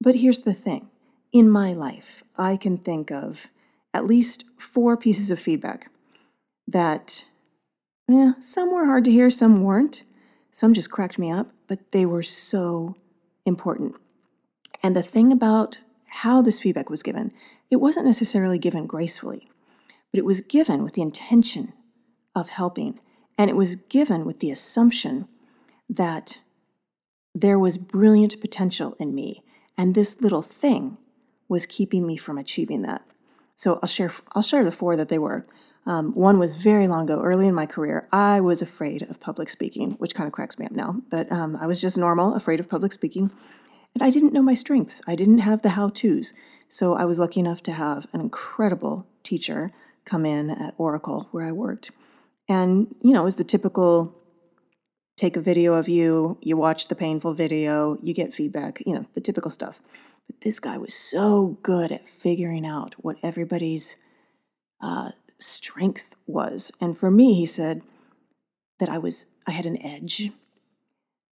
but 0.00 0.16
here's 0.16 0.40
the 0.40 0.54
thing 0.54 0.90
in 1.32 1.50
my 1.50 1.72
life, 1.72 2.22
I 2.36 2.56
can 2.56 2.78
think 2.78 3.10
of 3.10 3.48
at 3.92 4.06
least 4.06 4.44
four 4.56 4.96
pieces 4.96 5.30
of 5.30 5.38
feedback 5.38 5.90
that, 6.66 7.24
yeah, 8.08 8.32
some 8.38 8.70
were 8.72 8.86
hard 8.86 9.04
to 9.04 9.10
hear, 9.10 9.30
some 9.30 9.62
weren't. 9.62 10.04
Some 10.52 10.72
just 10.72 10.90
cracked 10.90 11.18
me 11.18 11.30
up, 11.30 11.52
but 11.66 11.92
they 11.92 12.04
were 12.04 12.22
so 12.22 12.96
important. 13.44 13.96
And 14.82 14.96
the 14.96 15.02
thing 15.02 15.32
about 15.32 15.78
how 16.08 16.42
this 16.42 16.60
feedback 16.60 16.90
was 16.90 17.02
given, 17.02 17.32
it 17.70 17.76
wasn't 17.76 18.06
necessarily 18.06 18.58
given 18.58 18.86
gracefully, 18.86 19.48
but 20.10 20.18
it 20.18 20.24
was 20.24 20.40
given 20.40 20.82
with 20.82 20.94
the 20.94 21.02
intention 21.02 21.72
of 22.34 22.48
helping. 22.48 23.00
And 23.38 23.48
it 23.48 23.56
was 23.56 23.76
given 23.76 24.24
with 24.24 24.40
the 24.40 24.50
assumption 24.50 25.28
that 25.88 26.38
there 27.34 27.58
was 27.58 27.78
brilliant 27.78 28.40
potential 28.40 28.96
in 28.98 29.14
me, 29.14 29.42
and 29.76 29.94
this 29.94 30.20
little 30.20 30.42
thing 30.42 30.98
was 31.48 31.64
keeping 31.64 32.06
me 32.06 32.16
from 32.16 32.36
achieving 32.36 32.82
that. 32.82 33.02
So 33.54 33.78
I'll 33.80 33.88
share 33.88 34.12
I'll 34.32 34.42
share 34.42 34.64
the 34.64 34.72
four 34.72 34.96
that 34.96 35.08
they 35.08 35.18
were. 35.18 35.44
Um, 35.86 36.12
one 36.12 36.38
was 36.38 36.56
very 36.56 36.86
long 36.86 37.04
ago, 37.04 37.22
early 37.22 37.46
in 37.46 37.54
my 37.54 37.64
career. 37.64 38.06
I 38.12 38.40
was 38.40 38.60
afraid 38.60 39.02
of 39.02 39.20
public 39.20 39.48
speaking, 39.48 39.92
which 39.92 40.14
kind 40.14 40.26
of 40.26 40.32
cracks 40.34 40.58
me 40.58 40.66
up 40.66 40.72
now. 40.72 41.00
But 41.10 41.30
um, 41.32 41.56
I 41.56 41.66
was 41.66 41.80
just 41.80 41.96
normal, 41.96 42.34
afraid 42.34 42.60
of 42.60 42.68
public 42.68 42.92
speaking, 42.92 43.30
and 43.94 44.02
I 44.02 44.10
didn't 44.10 44.32
know 44.32 44.42
my 44.42 44.54
strengths. 44.54 45.00
I 45.06 45.14
didn't 45.14 45.38
have 45.38 45.62
the 45.62 45.70
how 45.70 45.88
tos. 45.88 46.32
So 46.68 46.94
I 46.94 47.04
was 47.04 47.18
lucky 47.18 47.40
enough 47.40 47.62
to 47.64 47.72
have 47.72 48.06
an 48.12 48.20
incredible 48.20 49.06
teacher 49.22 49.70
come 50.04 50.26
in 50.26 50.50
at 50.50 50.74
Oracle 50.76 51.28
where 51.30 51.46
I 51.46 51.52
worked, 51.52 51.90
and 52.48 52.94
you 53.02 53.12
know, 53.12 53.22
it 53.22 53.24
was 53.24 53.36
the 53.36 53.44
typical 53.44 54.14
take 55.16 55.36
a 55.36 55.40
video 55.40 55.74
of 55.74 55.88
you, 55.88 56.38
you 56.40 56.56
watch 56.56 56.88
the 56.88 56.94
painful 56.94 57.34
video, 57.34 57.98
you 58.00 58.14
get 58.14 58.32
feedback, 58.32 58.80
you 58.86 58.94
know, 58.94 59.04
the 59.14 59.20
typical 59.20 59.50
stuff. 59.50 59.82
But 60.28 60.42
this 60.42 60.60
guy 60.60 60.78
was 60.78 60.94
so 60.94 61.58
good 61.62 61.90
at 61.90 62.06
figuring 62.06 62.64
out 62.64 62.94
what 62.98 63.16
everybody's 63.22 63.96
uh, 64.80 65.10
strength 65.40 66.14
was. 66.26 66.70
And 66.80 66.96
for 66.96 67.10
me, 67.10 67.34
he 67.34 67.46
said 67.46 67.82
that 68.78 68.88
I 68.88 68.98
was 68.98 69.26
I 69.46 69.52
had 69.52 69.66
an 69.66 69.82
edge. 69.84 70.30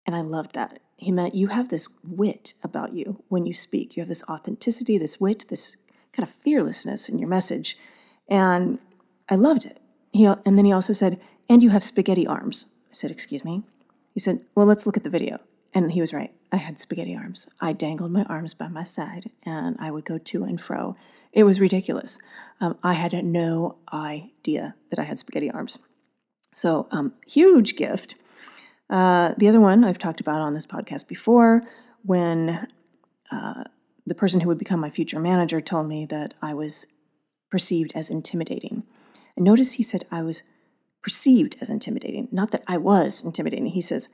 And 0.05 0.15
I 0.15 0.22
loved 0.22 0.53
that. 0.55 0.79
He 0.98 1.12
meant 1.12 1.36
you 1.36 1.48
have 1.48 1.70
this 1.70 1.89
wit 2.03 2.53
about 2.63 2.93
you 2.93 3.24
when 3.29 3.46
you 3.46 3.53
speak. 3.53 3.96
You 3.96 4.01
have 4.01 4.10
this 4.10 4.24
authenticity, 4.29 4.98
this 4.98 5.20
wit, 5.20 5.46
this 5.50 5.75
kind 6.12 6.27
of 6.27 6.34
fearlessness 6.34 7.10
in 7.10 7.17
your 7.17 7.29
message. 7.29 7.77
And 8.29 8.79
I 9.29 9.36
loved 9.36 9.65
it. 9.65 9.82
He, 10.13 10.25
and 10.25 10.58
then 10.58 10.65
he 10.65 10.72
also 10.72 10.93
said, 10.93 11.20
and 11.50 11.62
you 11.62 11.72
have 11.72 11.84
spaghetti 11.84 12.25
arms. 12.25 12.67
I 12.89 12.93
said, 12.93 13.12
excuse 13.12 13.43
me? 13.43 13.63
He 14.13 14.20
said, 14.20 14.41
well, 14.55 14.65
let's 14.65 14.86
look 14.86 14.96
at 14.96 15.03
the 15.03 15.10
video. 15.10 15.39
And 15.74 15.91
he 15.91 16.01
was 16.01 16.13
right. 16.13 16.32
I 16.51 16.58
had 16.58 16.79
spaghetti 16.79 17.15
arms. 17.15 17.48
I 17.60 17.74
dangled 17.74 18.12
my 18.12 18.24
arms 18.25 18.53
by 18.53 18.67
my 18.67 18.84
side 18.84 19.32
and 19.43 19.75
I 19.79 19.89
would 19.89 20.05
go 20.05 20.20
to 20.20 20.43
and 20.43 20.62
fro. 20.62 20.96
It 21.32 21.46
was 21.46 21.60
ridiculous. 21.60 22.20
Um, 22.62 22.77
I 22.84 22.93
had 22.93 23.12
no 23.25 23.77
idea 23.91 24.75
that 24.91 25.00
I 25.00 25.03
had 25.03 25.17
spaghetti 25.17 25.50
arms. 25.50 25.79
So, 26.53 26.88
um, 26.91 27.13
huge 27.25 27.75
gift. 27.75 28.13
Uh, 28.88 29.34
the 29.39 29.48
other 29.48 29.60
one 29.60 29.84
I've 29.84 29.98
talked 29.98 30.22
about 30.22 30.41
on 30.41 30.53
this 30.53 30.67
podcast 30.67 31.08
before 31.08 31.63
when 32.03 32.67
uh, 33.32 33.63
the 34.05 34.13
person 34.13 34.41
who 34.41 34.50
would 34.50 34.60
become 34.60 34.79
my 34.79 34.91
future 34.91 35.20
manager 35.20 35.60
told 35.60 35.88
me 35.88 36.05
that 36.05 36.36
I 36.39 36.53
was 36.53 36.86
perceived 37.50 37.93
as 37.96 38.12
intimidating. 38.12 38.84
And 39.36 39.46
notice 39.46 39.74
he 39.74 39.84
said 39.84 40.06
I 40.12 40.22
was 40.22 40.44
perceived 41.02 41.58
as 41.60 41.70
intimidating, 41.70 42.28
not 42.32 42.52
that 42.52 42.63
I 42.68 42.78
was 42.78 43.22
intimidating. 43.22 43.68
He 43.68 43.82
says, 43.82 44.08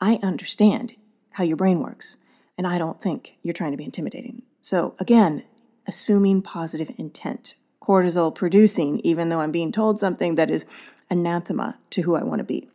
I 0.00 0.18
understand 0.22 0.94
how 1.32 1.44
your 1.44 1.56
brain 1.56 1.80
works, 1.80 2.16
and 2.56 2.66
I 2.66 2.78
don't 2.78 3.00
think 3.00 3.36
you're 3.42 3.54
trying 3.54 3.72
to 3.72 3.76
be 3.76 3.84
intimidating. 3.84 4.42
So, 4.62 4.94
again, 4.98 5.44
assuming 5.86 6.42
positive 6.42 6.90
intent, 6.98 7.54
cortisol 7.82 8.34
producing, 8.34 9.00
even 9.00 9.28
though 9.28 9.40
I'm 9.40 9.52
being 9.52 9.72
told 9.72 9.98
something 9.98 10.34
that 10.36 10.50
is 10.50 10.64
anathema 11.10 11.78
to 11.90 12.02
who 12.02 12.14
I 12.14 12.22
want 12.22 12.40
to 12.40 12.44
be. 12.44 12.68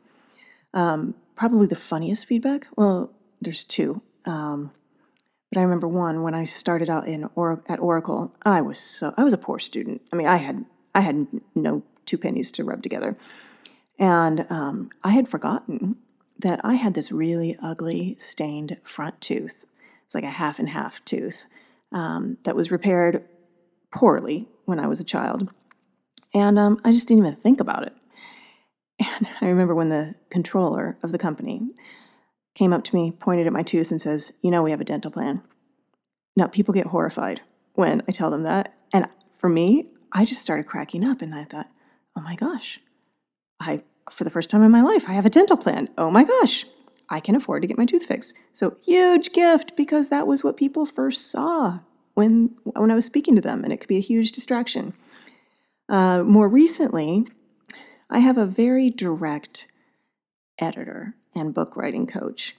Um, 0.74 1.16
probably 1.36 1.68
the 1.68 1.75
funniest 1.75 2.25
feedback, 2.25 2.68
well, 2.75 3.12
there's 3.42 3.64
two. 3.64 4.02
Um, 4.25 4.72
but 5.52 5.60
I 5.60 5.64
remember 5.64 5.88
one 5.88 6.24
when 6.24 6.34
I 6.34 6.44
started 6.44 6.90
out 6.90 7.08
in 7.08 7.30
or- 7.36 7.64
at 7.70 7.80
Oracle. 7.80 8.34
I 8.44 8.62
was 8.62 8.80
so 8.80 9.14
I 9.16 9.24
was 9.24 9.32
a 9.32 9.38
poor 9.38 9.60
student. 9.60 10.02
I 10.12 10.16
mean, 10.16 10.28
I 10.28 10.38
had 10.38 10.66
I 10.96 11.02
had 11.02 11.28
no 11.54 11.84
two 12.06 12.18
pennies 12.18 12.52
to 12.52 12.64
rub 12.64 12.82
together. 12.82 13.18
And 14.00 14.46
um, 14.50 14.90
I 15.04 15.12
had 15.12 15.28
forgotten 15.28 15.98
that 16.40 16.60
I 16.64 16.75
had 16.75 16.94
this 16.94 17.12
really 17.12 17.56
ugly 17.62 18.16
stained 18.18 18.78
front 18.84 19.22
tooth. 19.22 19.66
It's 20.06 20.16
like 20.16 20.24
a 20.24 20.30
half 20.30 20.60
and 20.60 20.70
half 20.70 21.04
tooth 21.06 21.46
um, 21.92 22.38
that 22.44 22.56
was 22.56 22.72
repaired 22.72 23.24
poorly 23.94 24.48
when 24.66 24.80
I 24.80 24.88
was 24.88 25.00
a 25.00 25.06
child. 25.06 25.50
And 26.34 26.60
um, 26.60 26.80
I 26.84 26.92
just 26.92 27.08
didn't 27.08 27.25
even 27.25 27.36
think 27.36 27.60
about 27.60 27.84
it. 27.84 27.94
And 29.00 29.28
I 29.42 29.48
remember 29.48 29.75
when 29.75 29.90
the 29.90 30.16
controller 30.30 30.98
of 31.04 31.12
the 31.12 31.18
company 31.18 31.70
came 32.54 32.74
up 32.74 32.84
to 32.86 32.96
me, 32.96 33.12
pointed 33.12 33.48
at 33.48 33.54
my 33.54 33.64
tooth, 33.64 33.92
and 33.92 34.00
says, 34.00 34.32
You 34.42 34.52
know, 34.52 34.64
we 34.64 34.72
have 34.72 34.82
a 34.82 34.86
dental 34.86 35.12
plan. 35.12 35.42
Now, 36.38 36.48
people 36.48 36.74
get 36.74 36.88
horrified 36.88 37.42
when 37.74 38.02
I 38.08 38.12
tell 38.12 38.30
them 38.30 38.44
that. 38.44 38.74
And 38.94 39.08
for 39.32 39.50
me, 39.50 39.90
I 40.15 40.24
just 40.24 40.41
started 40.41 40.65
cracking 40.65 41.03
up 41.03 41.22
and 41.22 41.36
I 41.36 41.43
thought, 41.43 41.69
Oh 42.15 42.22
my 42.22 42.36
gosh, 42.36 42.79
I, 43.60 43.84
for 44.10 44.24
the 44.24 44.29
first 44.29 44.50
time 44.50 44.63
in 44.63 44.72
my 44.72 44.81
life, 44.81 45.10
I 45.10 45.13
have 45.13 45.25
a 45.25 45.29
dental 45.29 45.57
plan. 45.57 45.89
Oh 45.98 46.10
my 46.10 46.24
gosh, 46.24 46.65
I 47.10 47.19
can 47.19 47.36
afford 47.36 47.62
to 47.62 47.67
get 47.67 47.77
my 47.77 47.86
tooth 47.86 48.05
fixed. 48.05 48.34
So, 48.53 48.77
huge 48.81 49.34
gift 49.34 49.75
because 49.75 50.07
that 50.07 50.25
was 50.25 50.41
what 50.41 50.55
people 50.55 50.86
first 50.86 51.29
saw 51.29 51.79
when, 52.13 52.55
when 52.63 52.89
I 52.89 52.95
was 52.95 53.03
speaking 53.03 53.36
to 53.36 53.41
them, 53.41 53.65
and 53.65 53.74
it 53.74 53.81
could 53.81 53.89
be 53.89 53.98
a 53.98 54.01
huge 54.01 54.31
distraction. 54.31 54.93
Uh, 55.89 56.24
more 56.24 56.48
recently, 56.48 57.25
I 58.10 58.19
have 58.19 58.38
a 58.38 58.45
very 58.45 58.89
direct 58.89 59.67
editor 60.57 61.15
and 61.36 61.53
book 61.53 61.75
writing 61.75 62.07
coach. 62.07 62.55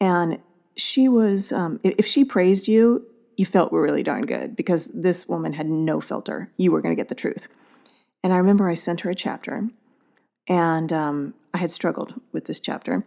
And 0.00 0.38
she 0.76 1.08
was, 1.08 1.50
um, 1.50 1.80
if 1.82 2.06
she 2.06 2.24
praised 2.24 2.68
you, 2.68 3.06
you 3.36 3.46
felt 3.46 3.72
were 3.72 3.82
really 3.82 4.02
darn 4.02 4.26
good 4.26 4.56
because 4.56 4.86
this 4.88 5.28
woman 5.28 5.54
had 5.54 5.68
no 5.68 6.00
filter. 6.00 6.50
You 6.56 6.72
were 6.72 6.80
going 6.80 6.94
to 6.94 7.00
get 7.00 7.08
the 7.08 7.14
truth. 7.14 7.48
And 8.22 8.32
I 8.32 8.38
remember 8.38 8.68
I 8.68 8.74
sent 8.74 9.02
her 9.02 9.10
a 9.10 9.14
chapter, 9.14 9.68
and 10.48 10.92
um, 10.92 11.34
I 11.52 11.58
had 11.58 11.70
struggled 11.70 12.20
with 12.32 12.46
this 12.46 12.58
chapter. 12.60 13.02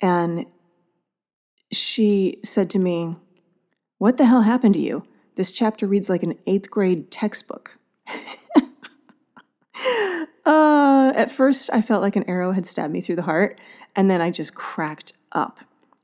And 0.00 0.46
she 1.72 2.38
said 2.42 2.68
to 2.70 2.78
me, 2.78 3.16
What 3.98 4.16
the 4.16 4.26
hell 4.26 4.42
happened 4.42 4.74
to 4.74 4.80
you? 4.80 5.02
This 5.36 5.50
chapter 5.50 5.86
reads 5.86 6.10
like 6.10 6.22
an 6.22 6.34
eighth 6.46 6.70
grade 6.70 7.10
textbook. 7.10 7.78
uh, 10.44 11.12
at 11.16 11.32
first, 11.32 11.70
I 11.72 11.80
felt 11.80 12.02
like 12.02 12.16
an 12.16 12.28
arrow 12.28 12.52
had 12.52 12.66
stabbed 12.66 12.92
me 12.92 13.00
through 13.00 13.16
the 13.16 13.22
heart, 13.22 13.60
and 13.96 14.10
then 14.10 14.20
I 14.20 14.30
just 14.30 14.54
cracked 14.54 15.12
up 15.32 15.60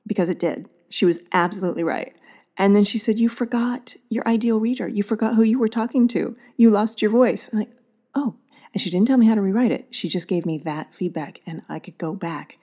because 0.06 0.28
it 0.28 0.38
did. 0.38 0.72
She 0.88 1.04
was 1.04 1.18
absolutely 1.32 1.84
right. 1.84 2.16
And 2.58 2.74
then 2.74 2.84
she 2.84 2.98
said, 2.98 3.18
You 3.18 3.28
forgot 3.28 3.96
your 4.08 4.26
ideal 4.26 4.60
reader. 4.60 4.88
You 4.88 5.02
forgot 5.02 5.34
who 5.34 5.42
you 5.42 5.58
were 5.58 5.68
talking 5.68 6.08
to. 6.08 6.34
You 6.56 6.70
lost 6.70 7.02
your 7.02 7.10
voice. 7.10 7.50
I'm 7.52 7.58
like, 7.58 7.72
Oh. 8.14 8.36
And 8.72 8.80
she 8.82 8.90
didn't 8.90 9.08
tell 9.08 9.16
me 9.16 9.26
how 9.26 9.34
to 9.34 9.40
rewrite 9.40 9.72
it. 9.72 9.86
She 9.94 10.06
just 10.06 10.28
gave 10.28 10.44
me 10.44 10.58
that 10.58 10.94
feedback, 10.94 11.40
and 11.46 11.62
I 11.66 11.78
could 11.78 11.96
go 11.96 12.14
back. 12.14 12.58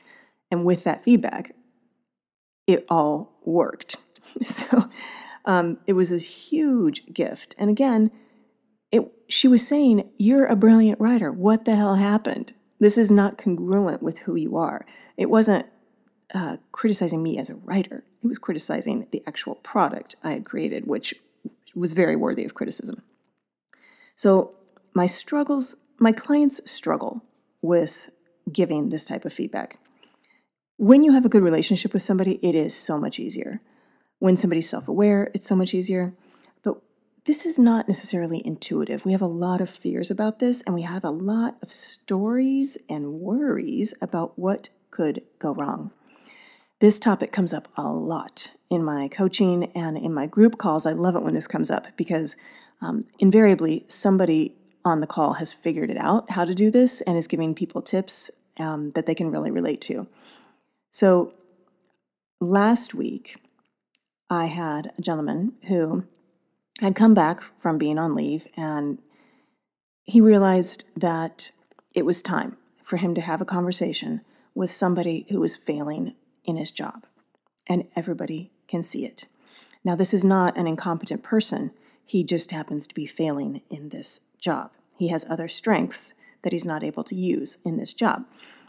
And 0.52 0.64
with 0.64 0.84
that 0.84 1.02
feedback, 1.02 1.56
it 2.68 2.86
all 2.88 3.40
worked. 3.44 3.98
so 4.44 4.90
um, 5.46 5.80
it 5.88 5.94
was 5.94 6.12
a 6.12 6.20
huge 6.20 7.12
gift. 7.12 7.56
And 7.58 7.70
again, 7.70 8.12
it, 8.92 9.12
she 9.28 9.48
was 9.48 9.68
saying, 9.68 10.10
You're 10.18 10.46
a 10.46 10.56
brilliant 10.56 11.00
writer. 11.00 11.32
What 11.32 11.66
the 11.66 11.76
hell 11.76 11.96
happened? 11.96 12.54
This 12.80 12.98
is 12.98 13.10
not 13.10 13.38
congruent 13.38 14.04
with 14.04 14.20
who 14.20 14.36
you 14.36 14.56
are. 14.58 14.86
It 15.18 15.30
wasn't 15.30 15.66
uh, 16.34 16.58
criticizing 16.72 17.24
me 17.24 17.38
as 17.38 17.50
a 17.50 17.56
writer, 17.56 18.04
it 18.24 18.28
was 18.28 18.38
criticizing 18.38 19.08
the 19.12 19.22
actual 19.28 19.56
product 19.56 20.16
I 20.24 20.32
had 20.32 20.46
created, 20.46 20.88
which 20.88 21.16
was 21.76 21.94
very 21.94 22.16
worthy 22.16 22.46
of 22.46 22.54
criticism. 22.54 23.02
So, 24.16 24.54
my 24.94 25.08
struggles, 25.08 25.76
my 26.00 26.12
clients 26.12 26.70
struggle 26.70 27.24
with 27.62 28.12
giving 28.52 28.90
this 28.90 29.06
type 29.06 29.26
of 29.26 29.34
feedback. 29.34 29.80
When 30.78 31.04
you 31.04 31.14
have 31.14 31.26
a 31.26 31.30
good 31.30 31.44
relationship 31.44 31.94
with 31.94 32.04
somebody, 32.04 32.36
it 32.46 32.56
is 32.56 32.76
so 32.76 32.98
much 32.98 33.20
easier. 33.20 33.62
When 34.20 34.38
somebody's 34.38 34.70
self 34.70 34.88
aware, 34.88 35.32
it's 35.34 35.48
so 35.48 35.56
much 35.56 35.74
easier. 35.74 36.14
But 36.64 36.82
this 37.26 37.46
is 37.46 37.58
not 37.58 37.88
necessarily 37.88 38.42
intuitive. 38.46 39.06
We 39.06 39.12
have 39.12 39.22
a 39.22 39.26
lot 39.26 39.62
of 39.62 39.70
fears 39.70 40.12
about 40.12 40.40
this, 40.40 40.62
and 40.62 40.76
we 40.76 40.84
have 40.84 41.04
a 41.04 41.10
lot 41.10 41.58
of 41.62 41.72
stories 41.72 42.78
and 42.88 43.20
worries 43.20 43.94
about 44.02 44.38
what 44.38 44.70
could 44.92 45.22
go 45.40 45.54
wrong. 45.54 45.92
This 46.84 47.00
topic 47.00 47.32
comes 47.32 47.54
up 47.54 47.70
a 47.78 47.84
lot 47.84 48.52
in 48.70 48.84
my 48.84 49.08
coaching 49.08 49.72
and 49.74 49.98
in 49.98 50.14
my 50.14 50.26
group 50.26 50.58
calls. 50.58 50.86
I 50.86 50.92
love 50.92 51.16
it 51.16 51.24
when 51.24 51.34
this 51.34 51.48
comes 51.48 51.72
up 51.72 51.88
because 51.96 52.36
um, 52.82 53.06
invariably 53.20 53.86
somebody 53.88 54.56
on 54.84 55.00
the 55.00 55.08
call 55.08 55.36
has 55.36 55.54
figured 55.54 55.90
it 55.90 55.96
out 55.96 56.32
how 56.32 56.44
to 56.44 56.54
do 56.54 56.70
this 56.70 57.00
and 57.00 57.18
is 57.18 57.26
giving 57.26 57.56
people 57.56 57.82
tips 57.82 58.30
um, 58.60 58.92
that 58.96 59.06
they 59.06 59.16
can 59.16 59.32
really 59.32 59.50
relate 59.50 59.80
to. 59.80 60.10
So 60.92 61.32
last 62.42 62.94
week, 62.94 63.38
I 64.30 64.48
had 64.48 64.92
a 64.98 65.02
gentleman 65.02 65.54
who 65.70 66.04
had 66.82 66.96
come 66.96 67.14
back 67.14 67.42
from 67.58 67.78
being 67.78 67.98
on 67.98 68.14
leave 68.14 68.46
and 68.58 69.02
he 70.04 70.20
realized 70.20 70.84
that 70.98 71.52
it 71.96 72.06
was 72.06 72.22
time 72.22 72.58
for 72.84 72.98
him 72.98 73.16
to 73.16 73.22
have 73.22 73.40
a 73.40 73.46
conversation 73.46 74.20
with 74.54 74.74
somebody 74.74 75.26
who 75.30 75.40
was 75.40 75.56
failing 75.56 76.16
in 76.46 76.58
his 76.58 76.72
job. 76.72 77.06
And 77.68 77.86
everybody 77.96 78.52
can 78.68 78.82
see 78.82 79.06
it. 79.06 79.26
Now, 79.84 79.96
this 79.96 80.14
is 80.14 80.24
not 80.24 80.58
an 80.58 80.68
incompetent 80.68 81.24
person. 81.24 81.72
He 82.06 82.24
just 82.24 82.52
happens 82.52 82.88
to 82.88 82.96
be 82.96 83.06
failing 83.06 83.62
in 83.70 83.90
this 83.90 84.22
job. 84.40 84.72
He 84.98 85.10
has 85.10 85.26
other 85.30 85.48
strengths 85.48 86.14
that 86.42 86.54
he's 86.54 86.66
not 86.66 86.84
able 86.84 87.04
to 87.06 87.16
use 87.16 87.58
in 87.66 87.78
this 87.78 87.94
job. 87.94 88.26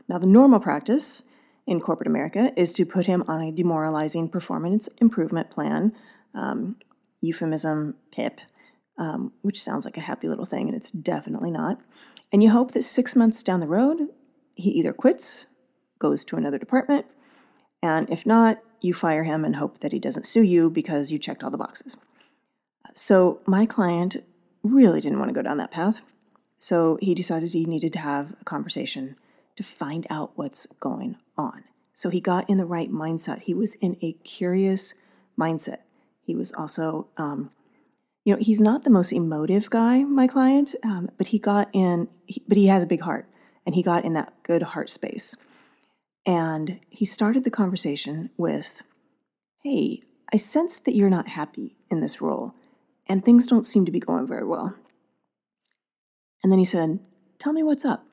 Now, 0.08 0.18
the 0.18 0.26
normal 0.26 0.60
practice 0.60 1.22
in 1.66 1.80
corporate 1.80 2.08
America 2.08 2.52
is 2.56 2.72
to 2.74 2.84
put 2.84 3.06
him 3.06 3.24
on 3.26 3.40
a 3.40 3.52
demoralizing 3.52 4.28
performance 4.28 4.88
improvement 5.00 5.50
plan, 5.50 5.92
um, 6.34 6.76
euphemism 7.20 7.94
PIP, 8.10 8.40
um, 8.98 9.32
which 9.42 9.62
sounds 9.62 9.84
like 9.84 9.96
a 9.96 10.02
happy 10.02 10.28
little 10.28 10.44
thing, 10.44 10.68
and 10.68 10.76
it's 10.76 10.90
definitely 10.90 11.50
not. 11.50 11.80
And 12.32 12.42
you 12.42 12.50
hope 12.50 12.72
that 12.72 12.82
six 12.82 13.16
months 13.16 13.42
down 13.42 13.60
the 13.60 13.66
road, 13.66 14.08
he 14.54 14.70
either 14.70 14.92
quits, 14.92 15.46
goes 15.98 16.24
to 16.24 16.36
another 16.36 16.58
department, 16.58 17.06
and 17.84 18.08
if 18.08 18.24
not, 18.24 18.60
you 18.80 18.94
fire 18.94 19.24
him 19.24 19.44
and 19.44 19.56
hope 19.56 19.80
that 19.80 19.92
he 19.92 19.98
doesn't 19.98 20.24
sue 20.24 20.42
you 20.42 20.70
because 20.70 21.12
you 21.12 21.18
checked 21.18 21.44
all 21.44 21.50
the 21.50 21.58
boxes. 21.58 21.98
So 22.94 23.42
my 23.46 23.66
client 23.66 24.24
really 24.62 25.02
didn't 25.02 25.18
want 25.18 25.28
to 25.28 25.34
go 25.34 25.42
down 25.42 25.58
that 25.58 25.70
path. 25.70 26.00
So 26.58 26.96
he 27.02 27.14
decided 27.14 27.52
he 27.52 27.66
needed 27.66 27.92
to 27.92 27.98
have 27.98 28.36
a 28.40 28.44
conversation 28.44 29.16
to 29.56 29.62
find 29.62 30.06
out 30.08 30.32
what's 30.34 30.66
going 30.80 31.16
on. 31.36 31.64
So 31.92 32.08
he 32.08 32.20
got 32.22 32.48
in 32.48 32.56
the 32.56 32.64
right 32.64 32.90
mindset. 32.90 33.42
He 33.42 33.52
was 33.52 33.74
in 33.74 33.98
a 34.00 34.12
curious 34.24 34.94
mindset. 35.38 35.80
He 36.22 36.34
was 36.34 36.50
also, 36.52 37.08
um, 37.18 37.50
you 38.24 38.32
know, 38.32 38.40
he's 38.40 38.62
not 38.62 38.84
the 38.84 38.90
most 38.90 39.12
emotive 39.12 39.68
guy, 39.68 40.04
my 40.04 40.26
client, 40.26 40.74
um, 40.82 41.10
but 41.18 41.26
he 41.28 41.38
got 41.38 41.68
in, 41.74 42.08
he, 42.24 42.42
but 42.48 42.56
he 42.56 42.68
has 42.68 42.82
a 42.82 42.86
big 42.86 43.02
heart, 43.02 43.28
and 43.66 43.74
he 43.74 43.82
got 43.82 44.06
in 44.06 44.14
that 44.14 44.32
good 44.42 44.62
heart 44.62 44.88
space. 44.88 45.36
And 46.26 46.80
he 46.88 47.04
started 47.04 47.44
the 47.44 47.50
conversation 47.50 48.30
with, 48.36 48.82
Hey, 49.62 50.00
I 50.32 50.36
sense 50.36 50.80
that 50.80 50.94
you're 50.94 51.10
not 51.10 51.28
happy 51.28 51.76
in 51.90 52.00
this 52.00 52.20
role, 52.20 52.52
and 53.06 53.24
things 53.24 53.46
don't 53.46 53.64
seem 53.64 53.84
to 53.84 53.92
be 53.92 54.00
going 54.00 54.26
very 54.26 54.44
well. 54.44 54.74
And 56.42 56.50
then 56.50 56.58
he 56.58 56.64
said, 56.64 57.00
Tell 57.38 57.52
me 57.52 57.62
what's 57.62 57.84
up. 57.84 58.06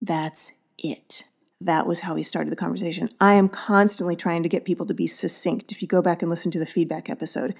That's 0.00 0.52
it. 0.78 1.24
That 1.60 1.86
was 1.86 2.00
how 2.00 2.16
he 2.16 2.22
started 2.22 2.50
the 2.50 2.56
conversation. 2.56 3.08
I 3.20 3.34
am 3.34 3.48
constantly 3.48 4.14
trying 4.14 4.42
to 4.42 4.48
get 4.48 4.64
people 4.64 4.84
to 4.86 4.94
be 4.94 5.06
succinct. 5.06 5.72
If 5.72 5.80
you 5.80 5.88
go 5.88 6.02
back 6.02 6.22
and 6.22 6.30
listen 6.30 6.50
to 6.50 6.58
the 6.58 6.66
feedback 6.66 7.08
episode, 7.08 7.54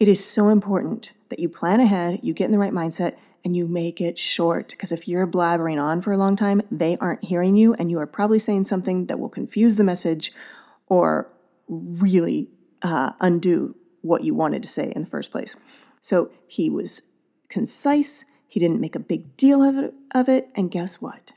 it 0.00 0.08
is 0.08 0.24
so 0.24 0.48
important 0.48 1.12
that 1.28 1.38
you 1.38 1.48
plan 1.48 1.78
ahead, 1.78 2.20
you 2.22 2.34
get 2.34 2.46
in 2.46 2.52
the 2.52 2.58
right 2.58 2.72
mindset, 2.72 3.16
and 3.44 3.54
you 3.54 3.68
make 3.68 4.00
it 4.00 4.18
short. 4.18 4.70
Because 4.70 4.90
if 4.90 5.06
you're 5.06 5.26
blabbering 5.26 5.80
on 5.80 6.00
for 6.00 6.12
a 6.12 6.16
long 6.16 6.36
time, 6.36 6.62
they 6.70 6.96
aren't 6.96 7.24
hearing 7.24 7.54
you, 7.54 7.74
and 7.74 7.90
you 7.90 7.98
are 7.98 8.06
probably 8.06 8.38
saying 8.38 8.64
something 8.64 9.06
that 9.06 9.18
will 9.18 9.28
confuse 9.28 9.76
the 9.76 9.84
message 9.84 10.32
or 10.88 11.30
really 11.68 12.48
uh, 12.82 13.12
undo 13.20 13.76
what 14.02 14.24
you 14.24 14.34
wanted 14.34 14.62
to 14.62 14.68
say 14.68 14.92
in 14.96 15.02
the 15.02 15.10
first 15.10 15.30
place. 15.30 15.54
So 16.00 16.30
he 16.48 16.70
was 16.70 17.02
concise, 17.48 18.24
he 18.48 18.58
didn't 18.58 18.80
make 18.80 18.96
a 18.96 19.00
big 19.00 19.36
deal 19.36 19.62
of 19.62 19.76
it, 19.76 19.94
of 20.14 20.28
it 20.28 20.50
and 20.56 20.70
guess 20.70 20.96
what? 20.96 21.32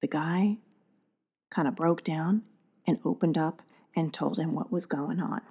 The 0.00 0.08
guy 0.08 0.58
kind 1.50 1.68
of 1.68 1.76
broke 1.76 2.02
down 2.02 2.42
and 2.86 2.98
opened 3.04 3.36
up 3.36 3.62
and 3.94 4.12
told 4.12 4.38
him 4.38 4.54
what 4.54 4.72
was 4.72 4.86
going 4.86 5.20
on. 5.20 5.42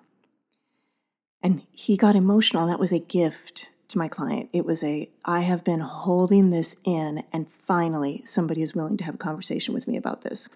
And 1.44 1.66
he 1.76 1.98
got 1.98 2.16
emotional. 2.16 2.68
That 2.68 2.80
was 2.80 2.92
a 2.92 3.00
gift 3.00 3.68
to 3.90 3.98
my 3.98 4.08
client. 4.08 4.50
It 4.54 4.66
was 4.66 4.84
a, 4.84 5.10
I 5.26 5.42
have 5.42 5.64
been 5.64 5.80
holding 5.80 6.52
this 6.52 6.76
in, 6.84 7.24
and 7.34 7.50
finally 7.50 8.22
somebody 8.26 8.62
is 8.62 8.76
willing 8.76 8.98
to 8.98 9.04
have 9.04 9.16
a 9.16 9.20
conversation 9.20 9.74
with 9.74 9.88
me 9.88 9.98
about 9.98 10.22
this. 10.22 10.48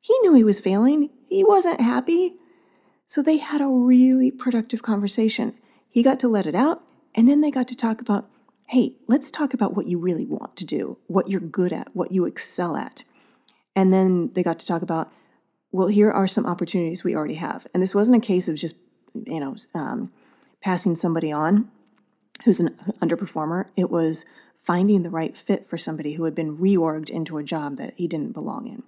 He 0.00 0.16
knew 0.20 0.34
he 0.34 0.44
was 0.44 0.60
failing, 0.60 1.10
he 1.28 1.44
wasn't 1.44 1.80
happy. 1.80 2.34
So 3.06 3.22
they 3.22 3.38
had 3.38 3.60
a 3.60 3.66
really 3.66 4.30
productive 4.30 4.82
conversation. 4.82 5.54
He 5.88 6.02
got 6.02 6.20
to 6.20 6.28
let 6.28 6.46
it 6.46 6.54
out, 6.54 6.82
and 7.14 7.26
then 7.26 7.40
they 7.40 7.50
got 7.50 7.68
to 7.68 7.76
talk 7.76 8.00
about 8.00 8.30
hey, 8.68 8.94
let's 9.06 9.30
talk 9.30 9.54
about 9.54 9.74
what 9.74 9.86
you 9.86 9.98
really 9.98 10.26
want 10.26 10.54
to 10.54 10.64
do, 10.64 10.98
what 11.06 11.28
you're 11.30 11.40
good 11.40 11.72
at, 11.72 11.88
what 11.94 12.12
you 12.12 12.26
excel 12.26 12.76
at. 12.76 13.02
And 13.74 13.92
then 13.92 14.30
they 14.34 14.42
got 14.42 14.58
to 14.58 14.66
talk 14.66 14.82
about, 14.82 15.08
well, 15.72 15.88
here 15.88 16.10
are 16.10 16.26
some 16.26 16.44
opportunities 16.44 17.02
we 17.02 17.16
already 17.16 17.36
have. 17.36 17.66
And 17.72 17.82
this 17.82 17.94
wasn't 17.94 18.22
a 18.22 18.26
case 18.26 18.46
of 18.46 18.56
just, 18.56 18.76
you 19.26 19.40
know, 19.40 19.56
um, 19.74 20.12
passing 20.62 20.96
somebody 20.96 21.32
on 21.32 21.70
who's 22.44 22.60
an 22.60 22.76
underperformer. 23.00 23.68
It 23.76 23.90
was 23.90 24.24
finding 24.56 25.02
the 25.02 25.10
right 25.10 25.36
fit 25.36 25.64
for 25.64 25.78
somebody 25.78 26.14
who 26.14 26.24
had 26.24 26.34
been 26.34 26.56
reorged 26.56 27.10
into 27.10 27.38
a 27.38 27.42
job 27.42 27.76
that 27.76 27.94
he 27.96 28.06
didn't 28.08 28.32
belong 28.32 28.66
in. 28.66 28.82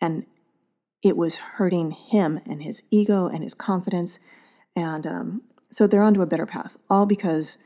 And 0.00 0.26
it 1.02 1.16
was 1.16 1.36
hurting 1.36 1.90
him 1.90 2.40
and 2.46 2.62
his 2.62 2.82
ego 2.90 3.26
and 3.26 3.42
his 3.42 3.54
confidence. 3.54 4.18
And 4.76 5.06
um, 5.06 5.42
so 5.70 5.86
they're 5.86 6.02
onto 6.02 6.22
a 6.22 6.26
better 6.26 6.46
path, 6.46 6.76
all 6.88 7.06
because 7.06 7.58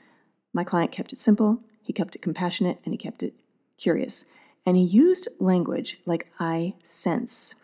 my 0.52 0.64
client 0.64 0.92
kept 0.92 1.12
it 1.12 1.20
simple, 1.20 1.60
he 1.82 1.92
kept 1.92 2.16
it 2.16 2.22
compassionate, 2.22 2.78
and 2.84 2.92
he 2.92 2.98
kept 2.98 3.22
it 3.22 3.34
curious. 3.78 4.24
And 4.64 4.76
he 4.76 4.82
used 4.82 5.28
language 5.38 5.98
like 6.06 6.28
I 6.40 6.74
sense. 6.82 7.54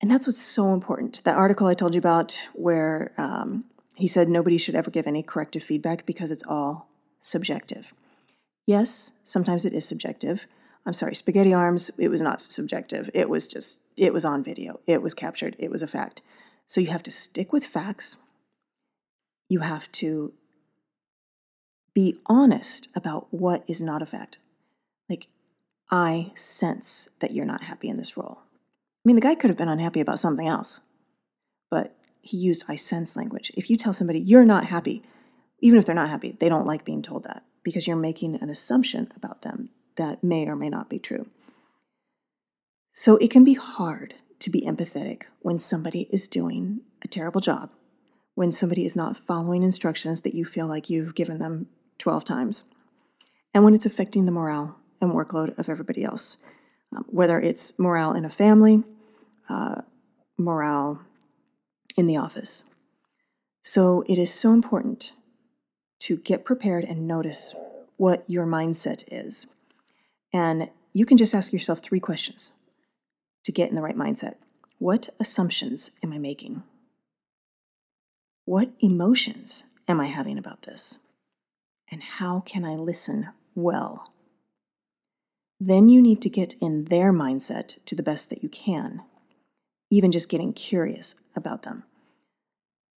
And 0.00 0.10
that's 0.10 0.26
what's 0.26 0.40
so 0.40 0.72
important. 0.72 1.22
That 1.24 1.36
article 1.36 1.66
I 1.66 1.74
told 1.74 1.94
you 1.94 1.98
about, 1.98 2.42
where 2.52 3.12
um, 3.16 3.64
he 3.96 4.06
said 4.06 4.28
nobody 4.28 4.58
should 4.58 4.74
ever 4.74 4.90
give 4.90 5.06
any 5.06 5.22
corrective 5.22 5.62
feedback 5.62 6.04
because 6.04 6.30
it's 6.30 6.44
all 6.46 6.88
subjective. 7.20 7.94
Yes, 8.66 9.12
sometimes 9.24 9.64
it 9.64 9.72
is 9.72 9.86
subjective. 9.86 10.46
I'm 10.84 10.92
sorry, 10.92 11.14
spaghetti 11.14 11.52
arms, 11.52 11.90
it 11.98 12.08
was 12.08 12.20
not 12.20 12.40
subjective. 12.40 13.10
It 13.14 13.28
was 13.28 13.46
just, 13.46 13.80
it 13.96 14.12
was 14.12 14.24
on 14.24 14.44
video. 14.44 14.80
It 14.86 15.02
was 15.02 15.14
captured. 15.14 15.56
It 15.58 15.70
was 15.70 15.82
a 15.82 15.88
fact. 15.88 16.20
So 16.66 16.80
you 16.80 16.88
have 16.88 17.02
to 17.04 17.10
stick 17.10 17.52
with 17.52 17.64
facts. 17.66 18.16
You 19.48 19.60
have 19.60 19.90
to 19.92 20.34
be 21.94 22.18
honest 22.26 22.88
about 22.94 23.28
what 23.30 23.64
is 23.66 23.80
not 23.80 24.02
a 24.02 24.06
fact. 24.06 24.38
Like, 25.08 25.28
I 25.90 26.32
sense 26.34 27.08
that 27.20 27.32
you're 27.32 27.46
not 27.46 27.62
happy 27.62 27.88
in 27.88 27.96
this 27.96 28.16
role. 28.16 28.42
I 29.06 29.08
mean, 29.08 29.14
the 29.14 29.22
guy 29.22 29.36
could 29.36 29.50
have 29.50 29.56
been 29.56 29.68
unhappy 29.68 30.00
about 30.00 30.18
something 30.18 30.48
else, 30.48 30.80
but 31.70 31.96
he 32.22 32.36
used 32.36 32.64
I 32.66 32.74
sense 32.74 33.14
language. 33.14 33.52
If 33.54 33.70
you 33.70 33.76
tell 33.76 33.92
somebody 33.92 34.18
you're 34.18 34.44
not 34.44 34.64
happy, 34.64 35.00
even 35.60 35.78
if 35.78 35.84
they're 35.84 35.94
not 35.94 36.08
happy, 36.08 36.36
they 36.40 36.48
don't 36.48 36.66
like 36.66 36.84
being 36.84 37.02
told 37.02 37.22
that 37.22 37.44
because 37.62 37.86
you're 37.86 37.94
making 37.94 38.34
an 38.42 38.50
assumption 38.50 39.12
about 39.14 39.42
them 39.42 39.70
that 39.94 40.24
may 40.24 40.48
or 40.48 40.56
may 40.56 40.68
not 40.68 40.90
be 40.90 40.98
true. 40.98 41.28
So 42.92 43.16
it 43.18 43.30
can 43.30 43.44
be 43.44 43.54
hard 43.54 44.14
to 44.40 44.50
be 44.50 44.62
empathetic 44.62 45.26
when 45.38 45.60
somebody 45.60 46.08
is 46.10 46.26
doing 46.26 46.80
a 47.00 47.06
terrible 47.06 47.40
job, 47.40 47.70
when 48.34 48.50
somebody 48.50 48.84
is 48.84 48.96
not 48.96 49.16
following 49.16 49.62
instructions 49.62 50.22
that 50.22 50.34
you 50.34 50.44
feel 50.44 50.66
like 50.66 50.90
you've 50.90 51.14
given 51.14 51.38
them 51.38 51.68
12 51.98 52.24
times, 52.24 52.64
and 53.54 53.62
when 53.62 53.72
it's 53.72 53.86
affecting 53.86 54.26
the 54.26 54.32
morale 54.32 54.80
and 55.00 55.12
workload 55.12 55.56
of 55.60 55.68
everybody 55.68 56.02
else, 56.02 56.38
um, 56.94 57.04
whether 57.08 57.38
it's 57.40 57.72
morale 57.78 58.12
in 58.12 58.24
a 58.24 58.30
family, 58.30 58.80
uh, 59.48 59.82
morale 60.38 61.02
in 61.96 62.06
the 62.06 62.16
office. 62.16 62.64
So 63.62 64.04
it 64.08 64.18
is 64.18 64.32
so 64.32 64.52
important 64.52 65.12
to 66.00 66.16
get 66.16 66.44
prepared 66.44 66.84
and 66.84 67.08
notice 67.08 67.54
what 67.96 68.24
your 68.28 68.46
mindset 68.46 69.02
is. 69.10 69.46
And 70.32 70.70
you 70.92 71.06
can 71.06 71.16
just 71.16 71.34
ask 71.34 71.52
yourself 71.52 71.80
three 71.80 72.00
questions 72.00 72.52
to 73.44 73.52
get 73.52 73.68
in 73.70 73.76
the 73.76 73.82
right 73.82 73.96
mindset. 73.96 74.34
What 74.78 75.08
assumptions 75.18 75.90
am 76.02 76.12
I 76.12 76.18
making? 76.18 76.62
What 78.44 78.70
emotions 78.80 79.64
am 79.88 80.00
I 80.00 80.06
having 80.06 80.38
about 80.38 80.62
this? 80.62 80.98
And 81.90 82.02
how 82.02 82.40
can 82.40 82.64
I 82.64 82.74
listen 82.74 83.30
well? 83.54 84.12
Then 85.58 85.88
you 85.88 86.02
need 86.02 86.20
to 86.22 86.28
get 86.28 86.54
in 86.60 86.84
their 86.84 87.12
mindset 87.12 87.82
to 87.86 87.94
the 87.94 88.02
best 88.02 88.28
that 88.30 88.42
you 88.42 88.48
can, 88.48 89.02
even 89.90 90.12
just 90.12 90.28
getting 90.28 90.52
curious 90.52 91.14
about 91.34 91.62
them. 91.62 91.84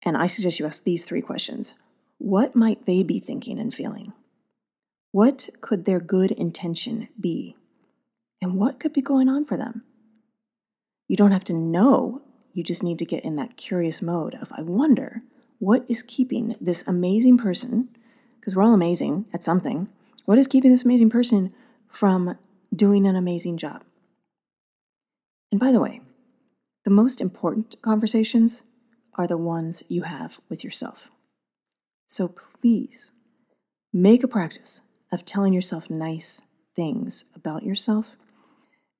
And 0.04 0.16
I 0.16 0.26
suggest 0.26 0.58
you 0.58 0.66
ask 0.66 0.84
these 0.84 1.04
three 1.04 1.22
questions 1.22 1.74
What 2.18 2.54
might 2.54 2.86
they 2.86 3.02
be 3.02 3.20
thinking 3.20 3.58
and 3.58 3.72
feeling? 3.72 4.12
What 5.12 5.48
could 5.60 5.84
their 5.84 6.00
good 6.00 6.30
intention 6.30 7.08
be? 7.18 7.56
And 8.40 8.54
what 8.54 8.78
could 8.78 8.92
be 8.92 9.02
going 9.02 9.28
on 9.28 9.44
for 9.44 9.56
them? 9.56 9.82
You 11.08 11.16
don't 11.16 11.32
have 11.32 11.44
to 11.44 11.54
know, 11.54 12.22
you 12.52 12.62
just 12.62 12.82
need 12.82 12.98
to 12.98 13.06
get 13.06 13.24
in 13.24 13.36
that 13.36 13.56
curious 13.56 14.02
mode 14.02 14.34
of, 14.34 14.52
I 14.52 14.62
wonder 14.62 15.22
what 15.58 15.84
is 15.88 16.02
keeping 16.02 16.54
this 16.60 16.84
amazing 16.86 17.38
person, 17.38 17.88
because 18.38 18.54
we're 18.54 18.62
all 18.62 18.74
amazing 18.74 19.24
at 19.32 19.42
something, 19.42 19.88
what 20.24 20.38
is 20.38 20.46
keeping 20.46 20.70
this 20.70 20.84
amazing 20.84 21.10
person 21.10 21.52
from 21.88 22.38
doing 22.74 23.06
an 23.06 23.16
amazing 23.16 23.56
job? 23.56 23.82
And 25.50 25.58
by 25.58 25.72
the 25.72 25.80
way, 25.80 26.02
the 26.84 26.90
most 26.90 27.20
important 27.20 27.80
conversations 27.82 28.62
are 29.14 29.26
the 29.26 29.36
ones 29.36 29.82
you 29.88 30.02
have 30.02 30.40
with 30.48 30.62
yourself. 30.62 31.10
So 32.06 32.28
please 32.28 33.10
make 33.92 34.22
a 34.22 34.28
practice 34.28 34.80
of 35.12 35.24
telling 35.24 35.52
yourself 35.52 35.90
nice 35.90 36.42
things 36.76 37.24
about 37.34 37.64
yourself 37.64 38.16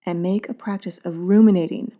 and 0.04 0.22
make 0.22 0.48
a 0.48 0.54
practice 0.54 0.98
of 1.04 1.18
ruminating 1.18 1.92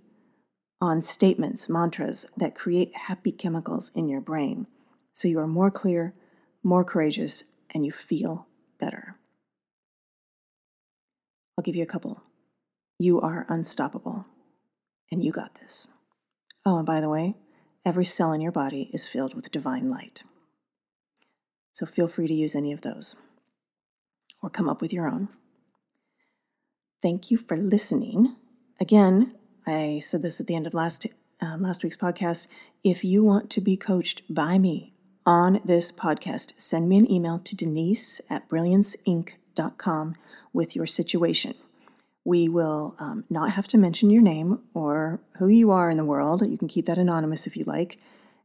on 0.81 1.03
statements, 1.03 1.69
mantras 1.69 2.27
that 2.37 2.55
create 2.55 2.93
happy 3.07 3.33
chemicals 3.33 3.91
in 3.95 4.09
your 4.09 4.21
brain 4.21 4.67
so 5.13 5.27
you 5.27 5.39
are 5.39 5.49
more 5.49 5.71
clear, 5.71 6.13
more 6.63 6.85
courageous, 6.85 7.45
and 7.75 7.85
you 7.85 7.93
feel 7.93 8.47
better. 8.79 9.17
I'll 11.57 11.63
give 11.63 11.75
you 11.75 11.83
a 11.83 11.87
couple. 11.87 12.23
You 12.99 13.21
are 13.21 13.47
unstoppable, 13.49 14.27
and 15.11 15.23
you 15.23 15.33
got 15.33 15.55
this. 15.55 15.87
Oh, 16.65 16.79
and 16.79 16.87
by 16.87 17.01
the 17.01 17.09
way, 17.09 17.35
every 17.85 18.05
cell 18.05 18.33
in 18.33 18.41
your 18.41 18.53
body 18.53 18.91
is 18.93 19.07
filled 19.07 19.35
with 19.35 19.51
divine 19.51 19.89
light. 19.89 20.23
So 21.73 21.87
feel 21.87 22.09
free 22.09 22.27
to 22.27 22.35
use 22.35 22.55
any 22.55 22.73
of 22.73 22.83
those 22.83 23.17
or 24.43 24.51
come 24.51 24.69
up 24.69 24.81
with 24.81 24.93
your 24.93 25.09
own. 25.09 25.29
Thank 27.01 27.31
you 27.31 27.37
for 27.37 27.57
listening. 27.57 28.37
Again, 28.81 29.35
I 29.67 30.01
said 30.03 30.23
this 30.23 30.41
at 30.41 30.47
the 30.47 30.57
end 30.57 30.67
of 30.67 30.75
last 30.75 31.07
um, 31.41 31.63
last 31.63 31.85
week's 31.85 31.97
podcast. 31.97 32.49
If 32.83 33.05
you 33.05 33.23
want 33.25 33.51
to 33.51 33.61
be 33.61 33.77
coached 33.77 34.23
by 34.29 34.59
me 34.59 34.95
on 35.25 35.61
this 35.65 35.93
podcast, 35.93 36.53
send 36.57 36.89
me 36.89 36.99
an 36.99 37.11
email 37.11 37.39
to 37.39 37.55
Denise 37.55 38.21
at 38.29 38.49
brillianceinc.com 38.49 40.15
with 40.53 40.75
your 40.75 40.87
situation. 40.87 41.55
We 42.29 42.47
will 42.47 42.95
um, 42.99 43.25
not 43.31 43.53
have 43.53 43.67
to 43.69 43.79
mention 43.79 44.11
your 44.11 44.21
name 44.21 44.61
or 44.75 45.23
who 45.39 45.49
you 45.49 45.71
are 45.71 45.89
in 45.89 45.97
the 45.97 46.05
world. 46.05 46.43
You 46.47 46.59
can 46.59 46.69
keep 46.69 46.85
that 46.85 46.99
anonymous 46.99 47.47
if 47.47 47.57
you 47.57 47.65
like. 47.65 47.99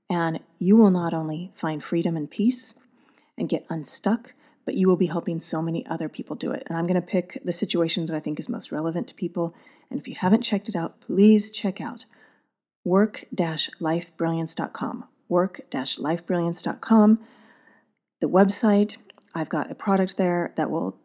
And 0.10 0.40
you 0.58 0.78
will 0.78 0.90
not 0.90 1.14
only 1.14 1.52
find 1.54 1.84
freedom 1.84 2.16
and 2.16 2.32
peace 2.32 2.76
and 3.38 3.50
get 3.50 3.66
unstuck, 3.70 4.36
but 4.64 4.76
you 4.76 4.88
will 4.88 4.96
be 4.96 5.08
helping 5.08 5.42
so 5.42 5.62
many 5.62 5.86
other 5.88 6.08
people 6.08 6.38
do 6.38 6.50
it. 6.54 6.64
And 6.70 6.78
I'm 6.78 6.88
going 6.88 6.96
to 6.96 7.02
pick 7.06 7.38
the 7.44 7.52
situation 7.52 8.06
that 8.06 8.16
I 8.16 8.22
think 8.22 8.40
is 8.40 8.48
most 8.48 8.72
relevant 8.72 9.10
to 9.10 9.16
people. 9.16 9.54
And 9.92 10.00
if 10.00 10.08
you 10.08 10.16
haven't 10.16 10.44
checked 10.44 10.70
it 10.70 10.78
out, 10.78 11.02
please 11.02 11.50
check 11.50 11.82
out 11.82 12.06
work 12.86 13.26
lifebrilliance.com. 13.36 15.10
Work 15.28 15.60
lifebrilliance.com. 15.74 17.20
The 18.22 18.30
website, 18.30 18.96
I've 19.36 19.50
got 19.50 19.70
a 19.70 19.76
product 19.76 20.16
there 20.16 20.54
that 20.56 20.72
will 20.72 20.96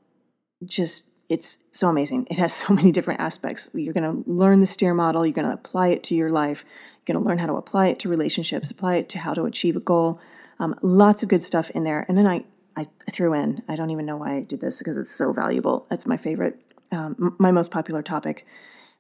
just, 0.65 1.08
it's 1.29 1.59
so 1.73 1.89
amazing. 1.89 2.27
It 2.31 2.39
has 2.39 2.53
so 2.65 2.73
many 2.73 2.93
different 2.93 3.21
aspects. 3.21 3.71
You're 3.75 3.95
going 3.95 4.25
to 4.25 4.31
learn 4.31 4.61
the 4.61 4.67
steer 4.67 4.95
model, 4.95 5.27
you're 5.27 5.35
going 5.35 5.49
to 5.49 5.55
apply 5.55 5.89
it 5.89 6.03
to 6.05 6.15
your 6.15 6.31
life, 6.31 6.65
you're 6.97 7.15
going 7.15 7.23
to 7.23 7.29
learn 7.29 7.39
how 7.39 7.47
to 7.47 7.55
apply 7.55 7.89
it 7.89 7.99
to 8.01 8.09
relationships, 8.09 8.71
apply 8.71 8.97
it 8.97 9.09
to 9.11 9.19
how 9.19 9.35
to 9.35 9.45
achieve 9.45 9.77
a 9.77 9.81
goal. 9.81 10.21
Um, 10.59 10.75
lots 10.83 11.23
of 11.23 11.29
good 11.29 11.43
stuff 11.43 11.71
in 11.71 11.85
there. 11.85 12.05
And 12.09 12.19
then 12.19 12.27
I 12.27 12.45
I, 12.79 12.87
threw 13.11 13.35
in. 13.35 13.63
I 13.69 13.75
don't 13.75 13.91
even 13.91 14.07
know 14.07 14.17
why 14.17 14.37
I 14.37 14.43
did 14.43 14.61
this 14.61 14.79
because 14.79 14.97
it's 14.97 15.11
so 15.11 15.33
valuable. 15.33 15.87
That's 15.91 16.07
my 16.07 16.17
favorite, 16.17 16.61
um, 16.93 17.37
my 17.39 17.51
most 17.51 17.71
popular 17.73 18.03
topic 18.03 18.47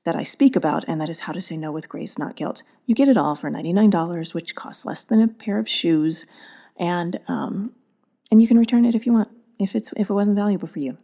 that 0.04 0.16
I 0.16 0.24
speak 0.24 0.56
about, 0.56 0.84
and 0.88 1.00
that 1.00 1.08
is 1.08 1.20
how 1.20 1.32
to 1.32 1.40
say 1.40 1.56
no 1.56 1.70
with 1.70 1.88
grace, 1.88 2.18
not 2.18 2.34
guilt. 2.34 2.62
You 2.86 2.94
get 2.94 3.08
it 3.08 3.16
all 3.16 3.36
for 3.36 3.50
$99, 3.50 4.34
which 4.34 4.54
costs 4.54 4.84
less 4.84 5.04
than 5.04 5.20
a 5.20 5.28
pair 5.28 5.58
of 5.58 5.68
shoes, 5.68 6.26
and 6.76 7.20
um, 7.28 7.72
and 8.30 8.42
you 8.42 8.48
can 8.48 8.58
return 8.58 8.84
it 8.84 8.94
if 8.94 9.06
you 9.06 9.12
want, 9.12 9.28
if 9.58 9.74
it's 9.74 9.92
if 9.96 10.10
it 10.10 10.14
wasn't 10.14 10.36
valuable 10.36 10.68
for 10.68 10.80
you. 10.80 10.98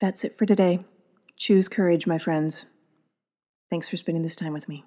That's 0.00 0.24
it 0.24 0.36
for 0.36 0.46
today. 0.46 0.84
Choose 1.36 1.68
courage, 1.68 2.06
my 2.06 2.18
friends. 2.18 2.66
Thanks 3.70 3.88
for 3.88 3.96
spending 3.96 4.22
this 4.22 4.36
time 4.36 4.52
with 4.52 4.68
me. 4.68 4.84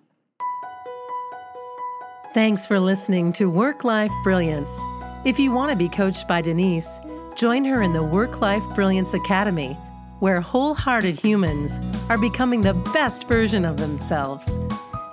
Thanks 2.34 2.66
for 2.68 2.80
listening 2.80 3.34
to 3.34 3.50
Work 3.50 3.84
Life 3.84 4.12
Brilliance. 4.24 4.82
If 5.26 5.40
you 5.40 5.52
want 5.52 5.72
to 5.72 5.76
be 5.76 5.90
coached 5.90 6.28
by 6.28 6.42
Denise, 6.42 7.02
join 7.36 7.66
her 7.66 7.82
in 7.82 7.92
the 7.92 8.04
Work 8.04 8.40
Life 8.40 8.64
Brilliance 8.76 9.16
Academy, 9.16 9.74
where 10.20 10.40
wholehearted 10.40 11.20
humans 11.20 11.82
are 12.08 12.20
becoming 12.20 12.62
the 12.62 12.76
best 12.94 13.28
version 13.28 13.66
of 13.66 13.78
themselves. 13.78 14.60